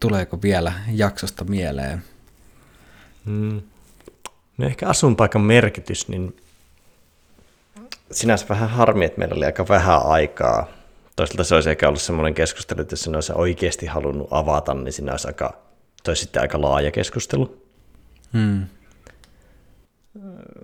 tuleeko 0.00 0.42
vielä 0.42 0.72
jaksosta 0.92 1.44
mieleen? 1.44 2.04
Mm. 3.24 3.62
No 4.58 4.66
ehkä 4.66 4.88
asunpaikan 4.88 5.42
merkitys, 5.42 6.08
niin 6.08 6.36
sinänsä 8.12 8.46
vähän 8.48 8.70
harmi, 8.70 9.04
että 9.04 9.18
meillä 9.18 9.34
oli 9.34 9.44
aika 9.44 9.68
vähän 9.68 10.06
aikaa. 10.06 10.66
Toisaalta 11.16 11.44
se 11.44 11.54
olisi 11.54 11.70
ehkä 11.70 11.88
ollut 11.88 12.02
semmoinen 12.02 12.34
keskustelu, 12.34 12.80
että 12.80 12.92
jos 12.92 13.02
sen 13.02 13.14
olisi 13.14 13.32
oikeasti 13.34 13.86
halunnut 13.86 14.28
avata, 14.30 14.74
niin 14.74 14.92
siinä 14.92 15.12
olisi 15.12 15.28
aika, 15.28 15.58
toi 16.04 16.16
sitten 16.16 16.42
aika 16.42 16.60
laaja 16.60 16.90
keskustelu. 16.90 17.62
Hmm. 18.32 18.66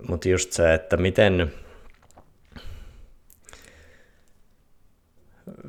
Mutta 0.07 0.29
just 0.29 0.51
se, 0.51 0.73
että 0.73 0.97
miten... 0.97 1.53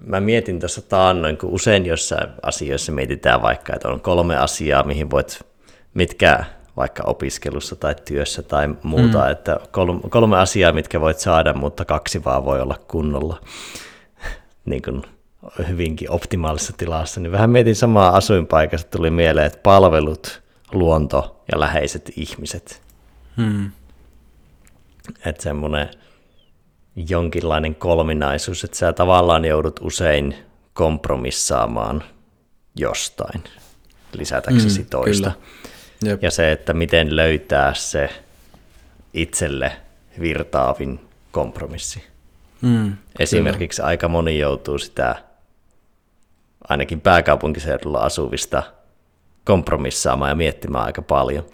Mä 0.07 0.21
mietin 0.21 0.61
tuossa 0.61 0.83
taannoin, 0.83 1.37
kun 1.37 1.51
usein 1.51 1.87
jossain 1.87 2.29
asioissa 2.43 2.93
mietitään 2.93 3.43
vaikka, 3.43 3.75
että 3.75 3.89
on 3.89 4.01
kolme 4.01 4.37
asiaa, 4.37 4.83
mihin 4.83 5.11
voit, 5.11 5.41
mitkä 5.95 6.45
vaikka 6.77 7.03
opiskelussa 7.07 7.77
tai 7.77 7.95
työssä 8.05 8.43
tai 8.43 8.75
muuta, 8.83 9.25
mm. 9.25 9.31
että 9.31 9.61
kolme, 9.71 10.01
kolme 10.09 10.39
asiaa, 10.39 10.73
mitkä 10.73 11.01
voit 11.01 11.19
saada, 11.19 11.55
mutta 11.55 11.85
kaksi 11.85 12.25
vaan 12.25 12.45
voi 12.45 12.61
olla 12.61 12.79
kunnolla 12.89 13.41
niin 14.65 14.83
kuin 14.83 15.03
hyvinkin 15.69 16.11
optimaalisessa 16.11 16.75
tilassa, 16.77 17.21
niin 17.21 17.33
vähän 17.33 17.51
mietin 17.51 17.77
samaa 17.77 18.17
asuinpaikasta, 18.17 18.97
tuli 18.97 19.11
mieleen, 19.11 19.47
että 19.47 19.59
palvelut, 19.63 20.43
luonto 20.73 21.45
ja 21.53 21.61
läheiset 21.61 22.13
ihmiset. 22.17 22.83
Hmm. 23.37 23.71
Että 25.27 25.43
semmoinen 25.43 25.89
jonkinlainen 26.97 27.75
kolminaisuus, 27.75 28.65
että 28.65 28.77
sä 28.77 28.93
tavallaan 28.93 29.45
joudut 29.45 29.81
usein 29.83 30.35
kompromissaamaan 30.73 32.05
jostain 32.77 33.45
lisätäksesi 34.13 34.81
mm, 34.81 34.87
toista. 34.87 35.33
Jep. 36.05 36.23
Ja 36.23 36.31
se, 36.31 36.53
että 36.53 36.73
miten 36.73 37.17
löytää 37.17 37.75
se 37.75 38.11
itselle 39.15 39.73
virtaavin 40.21 41.01
kompromissi. 41.31 42.05
Mm, 42.61 42.97
Esimerkiksi 43.19 43.77
kyllä. 43.77 43.89
aika 43.89 44.09
moni 44.09 44.39
joutuu 44.39 44.79
sitä 44.79 45.17
ainakin 46.69 47.01
pääkaupunkiseudulla 47.01 47.99
asuvista 47.99 48.63
kompromissaamaan 49.45 50.29
ja 50.29 50.35
miettimään 50.35 50.85
aika 50.85 51.03
paljon, 51.03 51.47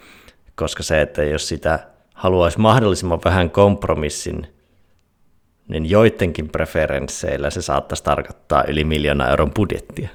koska 0.55 0.83
se, 0.83 1.01
että 1.01 1.23
jos 1.23 1.47
sitä 1.47 1.90
haluaisi 2.21 2.59
mahdollisimman 2.59 3.19
vähän 3.25 3.49
kompromissin, 3.49 4.47
niin 5.67 5.89
joidenkin 5.89 6.49
preferensseillä 6.49 7.49
se 7.49 7.61
saattaisi 7.61 8.03
tarkoittaa 8.03 8.63
yli 8.67 8.83
miljoona 8.83 9.29
euron 9.29 9.51
budjettia. 9.51 10.09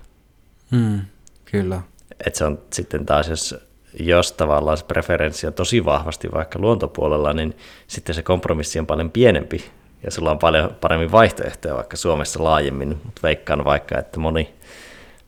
Mm, 0.71 1.01
kyllä. 1.45 1.83
Et 2.27 2.35
se 2.35 2.45
on 2.45 2.59
sitten 2.73 3.07
taas, 3.07 3.29
jos, 3.29 3.55
jos 4.01 4.33
tavallaan 4.33 4.77
se 4.77 4.85
preferenssi 4.85 5.47
on 5.47 5.53
tosi 5.53 5.85
vahvasti 5.85 6.29
vaikka 6.33 6.59
luontopuolella, 6.59 7.33
niin 7.33 7.57
sitten 7.87 8.15
se 8.15 8.23
kompromissi 8.23 8.79
on 8.79 8.87
paljon 8.87 9.11
pienempi 9.11 9.65
ja 10.03 10.11
sulla 10.11 10.31
on 10.31 10.39
paljon 10.39 10.77
paremmin 10.81 11.13
vaihtoehtoja 11.13 11.75
vaikka 11.75 11.97
Suomessa 11.97 12.45
laajemmin, 12.45 12.89
mutta 12.89 13.23
veikkaan 13.23 13.65
vaikka, 13.65 13.99
että 13.99 14.21
moni, 14.21 14.55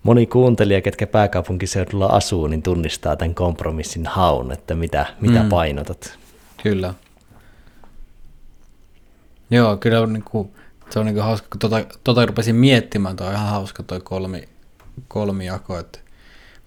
moni 0.02 0.26
kuuntelija, 0.26 0.80
ketkä 0.80 1.06
pääkaupunkiseudulla 1.06 2.06
asuu, 2.06 2.46
niin 2.46 2.62
tunnistaa 2.62 3.16
tämän 3.16 3.34
kompromissin 3.34 4.06
haun, 4.06 4.52
että 4.52 4.74
mitä, 4.74 5.06
mitä 5.20 5.42
mm. 5.42 5.48
painotat. 5.48 6.18
Kyllä. 6.62 6.94
Joo, 9.50 9.76
kyllä 9.76 10.00
on 10.00 10.12
niin 10.12 10.22
kuin, 10.22 10.50
se 10.90 10.98
on 10.98 11.06
niin 11.06 11.14
kuin 11.14 11.24
hauska, 11.24 11.48
kun 11.50 11.58
tota, 11.58 11.84
tota 12.04 12.26
rupesin 12.26 12.56
miettimään, 12.56 13.16
toi 13.16 13.26
on 13.26 13.34
ihan 13.34 13.48
hauska 13.48 13.82
toi 13.82 14.00
kolmi, 14.00 14.48
kolmijako, 15.08 15.78
että 15.78 15.98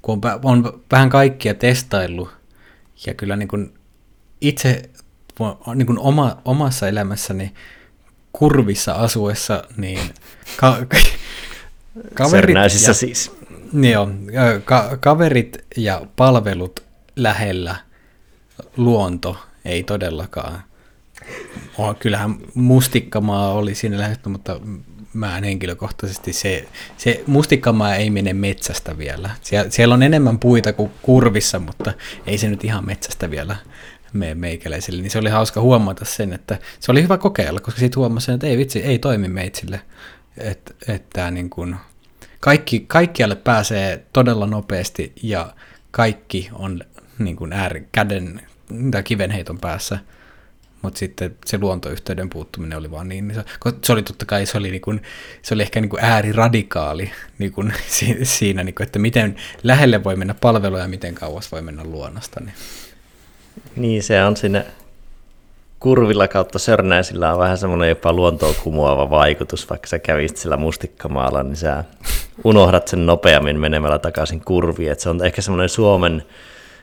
kun 0.02 0.22
on, 0.24 0.40
on 0.44 0.82
vähän 0.92 1.10
kaikkia 1.10 1.54
testaillut 1.54 2.30
ja 3.06 3.14
kyllä 3.14 3.36
niin 3.36 3.48
kuin 3.48 3.74
itse 4.42 4.90
niin 5.76 5.86
kuin 5.86 6.00
oma, 6.00 6.42
omassa 6.46 6.88
elämässäni 6.88 7.54
kurvissa 8.34 8.94
asuessa, 8.94 9.64
niin 9.78 10.00
ka- 10.58 10.78
kaverit 12.14 12.56
ja, 12.88 12.94
siis. 12.94 13.32
Joo, 13.92 14.10
ka- 14.66 14.98
kaverit 15.00 15.66
ja 15.78 16.02
palvelut 16.16 16.84
lähellä, 17.16 17.76
luonto 18.78 19.38
ei 19.66 19.84
todellakaan. 19.84 20.64
Oh, 21.78 21.96
kyllähän 22.00 22.38
mustikkamaa 22.54 23.54
oli 23.54 23.76
siinä 23.76 24.00
lähetty, 24.00 24.30
mutta 24.30 24.60
mä 25.14 25.38
en 25.38 25.44
henkilökohtaisesti, 25.44 26.34
se, 26.34 26.68
se 26.98 27.24
mustikkamaa 27.28 27.96
ei 27.96 28.10
mene 28.10 28.34
metsästä 28.34 28.98
vielä. 28.98 29.30
Sie- 29.42 29.70
siellä 29.70 29.96
on 29.96 30.04
enemmän 30.04 30.40
puita 30.40 30.74
kuin 30.74 30.92
kurvissa, 31.02 31.60
mutta 31.60 31.94
ei 32.28 32.38
se 32.38 32.50
nyt 32.50 32.64
ihan 32.64 32.86
metsästä 32.86 33.32
vielä 33.32 33.56
me 34.14 34.36
meikäläisille, 34.36 35.02
niin 35.02 35.12
se 35.12 35.20
oli 35.20 35.30
hauska 35.30 35.62
huomata 35.62 36.06
sen, 36.06 36.34
että 36.34 36.58
se 36.80 36.92
oli 36.92 37.04
hyvä 37.04 37.18
kokeilla, 37.18 37.60
koska 37.60 37.80
siitä 37.80 38.00
huomasi, 38.00 38.32
että 38.32 38.48
ei 38.48 38.58
vitsi, 38.58 38.80
ei 38.80 39.00
toimi 39.00 39.28
meitsille. 39.28 39.82
Että, 40.38 40.74
että 40.88 41.32
niin 41.32 41.50
kuin, 41.50 41.76
kaikki, 42.40 42.80
kaikkialle 42.80 43.36
pääsee 43.36 44.06
todella 44.14 44.48
nopeasti 44.48 45.14
ja 45.24 45.54
kaikki 45.92 46.50
on 46.54 46.82
niin 47.20 47.36
kuin 47.36 47.54
ääri, 47.54 47.88
käden 47.92 48.42
tai 48.92 49.04
kivenheiton 49.04 49.58
päässä, 49.60 50.00
mutta 50.82 51.00
sitten 51.00 51.36
se 51.46 51.58
luontoyhteyden 51.58 52.30
puuttuminen 52.30 52.78
oli 52.78 52.92
vaan 52.92 53.10
niin, 53.10 53.28
niin 53.28 53.44
se, 53.84 53.94
oli 53.94 54.04
totta 54.04 54.26
kai, 54.26 54.46
se 54.46 54.58
oli, 54.58 54.72
niin 54.72 54.82
kuin, 54.82 55.02
se 55.42 55.54
oli 55.54 55.62
ehkä 55.62 55.82
niin 55.82 55.90
kuin 55.90 56.04
ääriradikaali 56.04 57.12
niin 57.40 57.52
kuin 57.52 57.74
siinä, 58.24 58.64
niin 58.64 58.76
kuin, 58.76 58.86
että 58.86 59.00
miten 59.00 59.36
lähelle 59.64 60.04
voi 60.04 60.16
mennä 60.16 60.34
palveluja 60.34 60.84
ja 60.84 60.90
miten 60.90 61.16
kauas 61.16 61.52
voi 61.52 61.62
mennä 61.62 61.84
luonnosta. 61.84 62.40
Niin. 62.40 62.54
Niin, 63.76 64.04
se 64.04 64.24
on 64.24 64.38
sinne 64.38 64.66
kurvilla 65.80 66.28
kautta 66.28 66.60
Sörnäisillä 66.60 67.34
on 67.34 67.40
vähän 67.40 67.58
semmoinen 67.58 67.90
jopa 67.90 68.14
luontoon 68.14 68.56
kumoava 68.64 69.10
vaikutus, 69.10 69.70
vaikka 69.70 69.88
sä 69.88 70.00
kävisit 70.00 70.38
sillä 70.38 70.58
mustikkamaalla, 70.58 71.44
niin 71.44 71.56
sä 71.56 71.84
unohdat 72.44 72.88
sen 72.88 73.06
nopeammin 73.06 73.60
menemällä 73.60 74.00
takaisin 74.00 74.42
kurviin, 74.46 74.92
että 74.92 75.04
se 75.04 75.10
on 75.10 75.26
ehkä 75.26 75.42
semmoinen 75.42 75.70
Suomen 75.70 76.24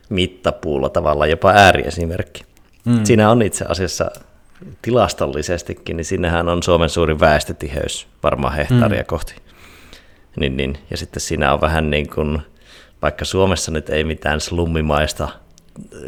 mittapuulla 0.09 0.88
tavallaan 0.88 1.30
jopa 1.30 1.50
ääriesimerkki. 1.50 2.44
Mm. 2.84 3.04
Siinä 3.04 3.30
on 3.30 3.42
itse 3.42 3.64
asiassa 3.68 4.11
tilastollisestikin, 4.82 5.96
niin 5.96 6.04
sinnehän 6.04 6.48
on 6.48 6.62
Suomen 6.62 6.88
suurin 6.88 7.20
väestötiheys 7.20 8.06
varmaan 8.22 8.54
hehtaaria 8.54 9.02
mm. 9.02 9.06
kohti. 9.06 9.34
Niin, 10.40 10.56
niin. 10.56 10.78
Ja 10.90 10.96
sitten 10.96 11.20
siinä 11.20 11.52
on 11.52 11.61
vähän 11.61 11.90
niin 11.90 12.11
kuin, 12.11 12.38
vaikka 13.02 13.24
Suomessa 13.24 13.70
nyt 13.70 13.90
ei 13.90 14.04
mitään 14.04 14.40
slummimaista 14.40 15.28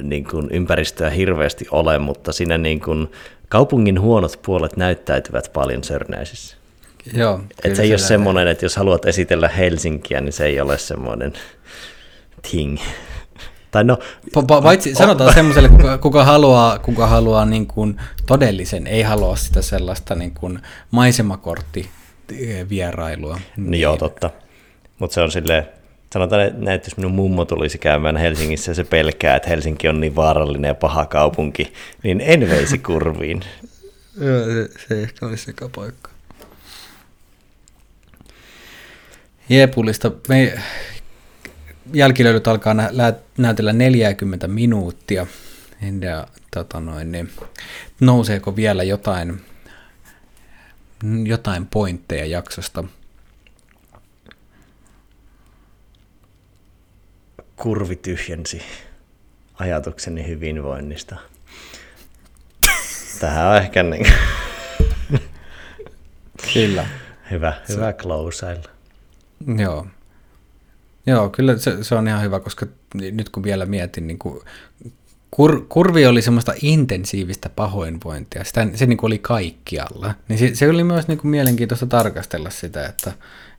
niin 0.03 0.25
kuin 0.25 0.49
ympäristöä 0.51 1.11
hirveästi 1.11 1.67
ole, 1.71 1.99
mutta 1.99 2.33
siinä 2.33 2.59
niin 2.59 2.81
kuin 2.81 3.13
kaupungin 3.49 4.01
huonot 4.01 4.41
puolet 4.43 4.77
näyttäytyvät 4.77 5.51
paljon 5.53 5.85
Sörnäisissä. 5.85 6.57
Joo, 7.15 7.41
Et 7.65 7.77
se 7.77 7.83
ei 7.83 7.93
ole 7.93 7.99
semmoinen, 7.99 8.49
että 8.49 8.65
jos 8.65 8.77
haluat 8.77 9.07
esitellä 9.07 9.49
Helsinkiä, 9.49 10.21
niin 10.21 10.33
se 10.33 10.45
ei 10.45 10.61
ole 10.61 10.79
semmoinen 10.79 11.33
thing. 12.51 12.79
Tai 13.71 13.85
no, 13.85 13.99
Paitsi 14.63 14.95
sanotaan 14.95 15.35
semmoiselle, 15.35 15.69
kuka, 15.69 15.99
kuka 15.99 16.25
haluaa, 16.25 16.79
kuka 16.79 17.07
haluaa 17.07 17.47
niin 17.47 17.67
kuin 17.67 18.01
todellisen, 18.27 18.87
ei 18.87 19.03
halua 19.03 19.37
sitä 19.37 19.63
sellaista 19.63 20.15
niin 20.15 20.35
kuin 20.35 20.59
maisemakortti 20.91 21.91
vierailua. 22.69 23.41
Niin 23.57 23.81
joo, 23.81 23.97
totta. 23.97 24.31
Mutta 24.99 25.15
se 25.15 25.21
on 25.21 25.31
silleen, 25.31 25.69
sanotaan, 26.13 26.69
että 26.69 26.87
jos 26.89 26.97
minun 26.97 27.13
mummo 27.13 27.45
tulisi 27.45 27.79
käymään 27.79 28.17
Helsingissä 28.17 28.71
ja 28.71 28.75
se 28.75 28.85
pelkää, 28.85 29.37
että 29.37 29.49
Helsinki 29.49 29.89
on 29.89 30.01
niin 30.01 30.17
vaarallinen 30.17 30.69
ja 30.69 30.75
paha 30.75 31.07
kaupunki, 31.07 31.73
niin 32.03 32.21
en 32.21 32.49
veisi 32.51 32.79
kurviin. 32.79 33.41
Joo, 34.21 34.45
se, 34.45 34.69
se 34.89 35.03
ehkä 35.03 35.27
olisi 35.27 35.45
sekä 35.45 35.69
paikka. 35.75 36.11
Jeepulista. 39.49 40.13
Me 40.29 40.59
jälkilöilyt 41.93 42.49
alkaa 42.49 42.75
nä- 42.75 43.15
näytellä 43.39 43.73
40 43.73 44.49
minuuttia. 44.49 45.27
Ja, 46.01 46.27
tota 46.51 46.81
noin, 46.81 47.13
niin, 47.13 47.31
nouseeko 48.01 48.57
vielä 48.57 48.83
jotain, 48.83 49.41
jotain 51.25 51.67
pointteja 51.67 52.27
jaksosta? 52.27 52.85
kurvi 57.57 57.97
tyhjensi 57.97 58.63
ajatukseni 59.55 60.27
hyvinvoinnista. 60.29 61.17
Tähän 63.21 63.47
on 63.47 63.57
ehkä 63.57 63.83
niin 63.83 64.13
Kyllä. 66.55 66.87
hyvä, 67.31 67.53
hyvä 67.69 67.93
closeilla. 67.93 68.71
Joo. 69.59 69.87
Joo, 71.07 71.29
kyllä 71.29 71.59
se, 71.59 71.85
se 71.85 71.95
on 71.95 72.09
ihan 72.09 72.23
hyvä, 72.23 72.41
koska 72.41 72.67
nyt 72.95 73.29
kun 73.29 73.43
vielä 73.43 73.67
mietin, 73.67 74.07
niin 74.07 74.19
kuin, 74.19 74.41
kur, 75.31 75.67
kurvi 75.69 76.07
oli 76.07 76.23
semmoista 76.23 76.55
intensiivistä 76.63 77.49
pahoinvointia, 77.49 78.45
sitä, 78.45 78.67
se 78.75 78.87
niin 78.87 78.97
kuin 78.97 79.09
oli 79.09 79.19
kaikkialla. 79.19 80.15
Niin 80.29 80.39
se, 80.39 80.55
se 80.55 80.69
oli 80.69 80.85
myös 80.85 81.09
niin 81.09 81.19
kuin 81.19 81.31
mielenkiintoista 81.31 81.87
tarkastella 81.87 82.51
sitä, 82.51 82.87
että, 82.87 83.13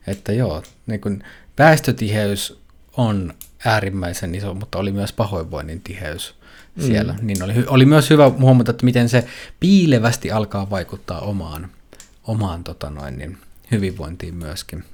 että 0.06 0.32
joo, 0.32 0.62
niin 0.86 1.00
kuin 1.00 1.24
väestötiheys 1.58 2.60
on 2.96 3.34
äärimmäisen 3.64 4.34
iso, 4.34 4.54
mutta 4.54 4.78
oli 4.78 4.92
myös 4.92 5.12
pahoinvoinnin 5.12 5.80
tiheys 5.80 6.34
siellä. 6.80 7.12
Mm. 7.12 7.26
Niin 7.26 7.42
oli, 7.42 7.52
oli 7.66 7.84
myös 7.84 8.10
hyvä 8.10 8.30
huomata, 8.30 8.70
että 8.70 8.84
miten 8.84 9.08
se 9.08 9.26
piilevästi 9.60 10.30
alkaa 10.30 10.70
vaikuttaa 10.70 11.20
omaan, 11.20 11.70
omaan 12.24 12.64
tota 12.64 12.90
noin, 12.90 13.18
niin 13.18 13.38
hyvinvointiin 13.70 14.34
myöskin. 14.34 14.84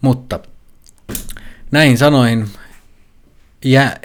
Mutta 0.00 0.40
näin 1.70 1.98
sanoin, 1.98 2.48
jä, 3.64 3.96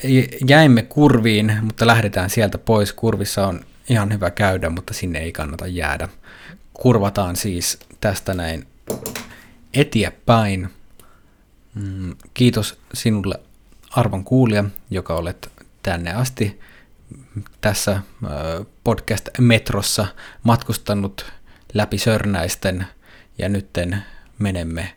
jäimme 0.48 0.82
kurviin, 0.82 1.58
mutta 1.62 1.88
lähdetään 1.88 2.30
sieltä 2.30 2.58
pois. 2.58 2.94
Kurvissa 2.94 3.48
on 3.48 3.62
ihan 3.90 4.14
hyvä 4.14 4.32
käydä, 4.32 4.70
mutta 4.70 4.94
sinne 4.94 5.20
ei 5.20 5.32
kannata 5.32 5.68
jäädä. 5.68 6.10
Kurvataan 6.74 7.36
siis 7.36 7.80
tästä 8.02 8.34
näin 8.34 8.68
eteenpäin. 9.74 10.70
Mm, 11.76 12.16
kiitos 12.34 12.80
sinulle 12.94 13.40
arvon 13.92 14.24
kuulija, 14.24 14.64
joka 14.90 15.16
olet 15.16 15.52
tänne 15.84 16.14
asti 16.14 16.60
tässä 17.62 18.02
podcast-metrossa 18.84 20.08
matkustanut 20.44 21.26
läpi 21.74 21.98
Sörnäisten 21.98 22.88
ja 23.38 23.50
nytten 23.50 24.04
menemme 24.40 24.94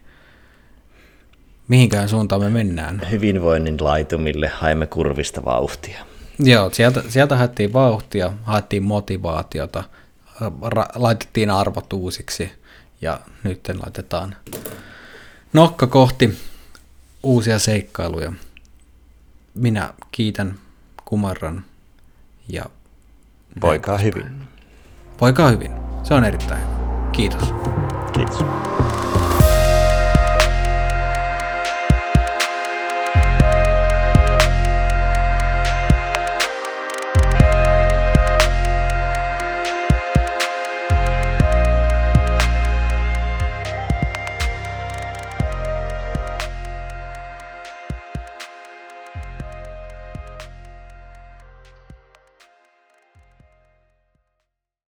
mihinkään 1.70 2.08
suuntaan 2.08 2.42
me 2.42 2.50
mennään. 2.50 3.00
Hyvinvoinnin 3.10 3.76
laitumille 3.80 4.48
haemme 4.48 4.86
kurvista 4.86 5.44
vauhtia. 5.44 6.04
Joo, 6.38 6.70
sieltä, 6.70 7.02
sieltä 7.08 7.36
haettiin 7.36 7.72
vauhtia, 7.72 8.32
haettiin 8.42 8.82
motivaatiota, 8.82 9.84
ra- 10.42 10.92
laitettiin 10.94 11.50
arvot 11.50 11.92
uusiksi 11.92 12.52
ja 13.00 13.20
nyt 13.44 13.60
laitetaan 13.82 14.36
nokka 15.52 15.86
kohti 15.86 16.38
uusia 17.22 17.58
seikkailuja. 17.58 18.32
Minä 19.54 19.94
kiitän, 20.12 20.54
kumarran 21.04 21.64
ja... 22.48 22.64
Voikaa 23.60 23.98
hyvin. 23.98 24.26
Voikaa 25.20 25.50
hyvin. 25.50 25.72
Se 26.02 26.14
on 26.14 26.24
erittäin 26.24 26.60
hyvä. 26.60 27.10
Kiitos. 27.12 27.54
Kiitos. 28.12 28.44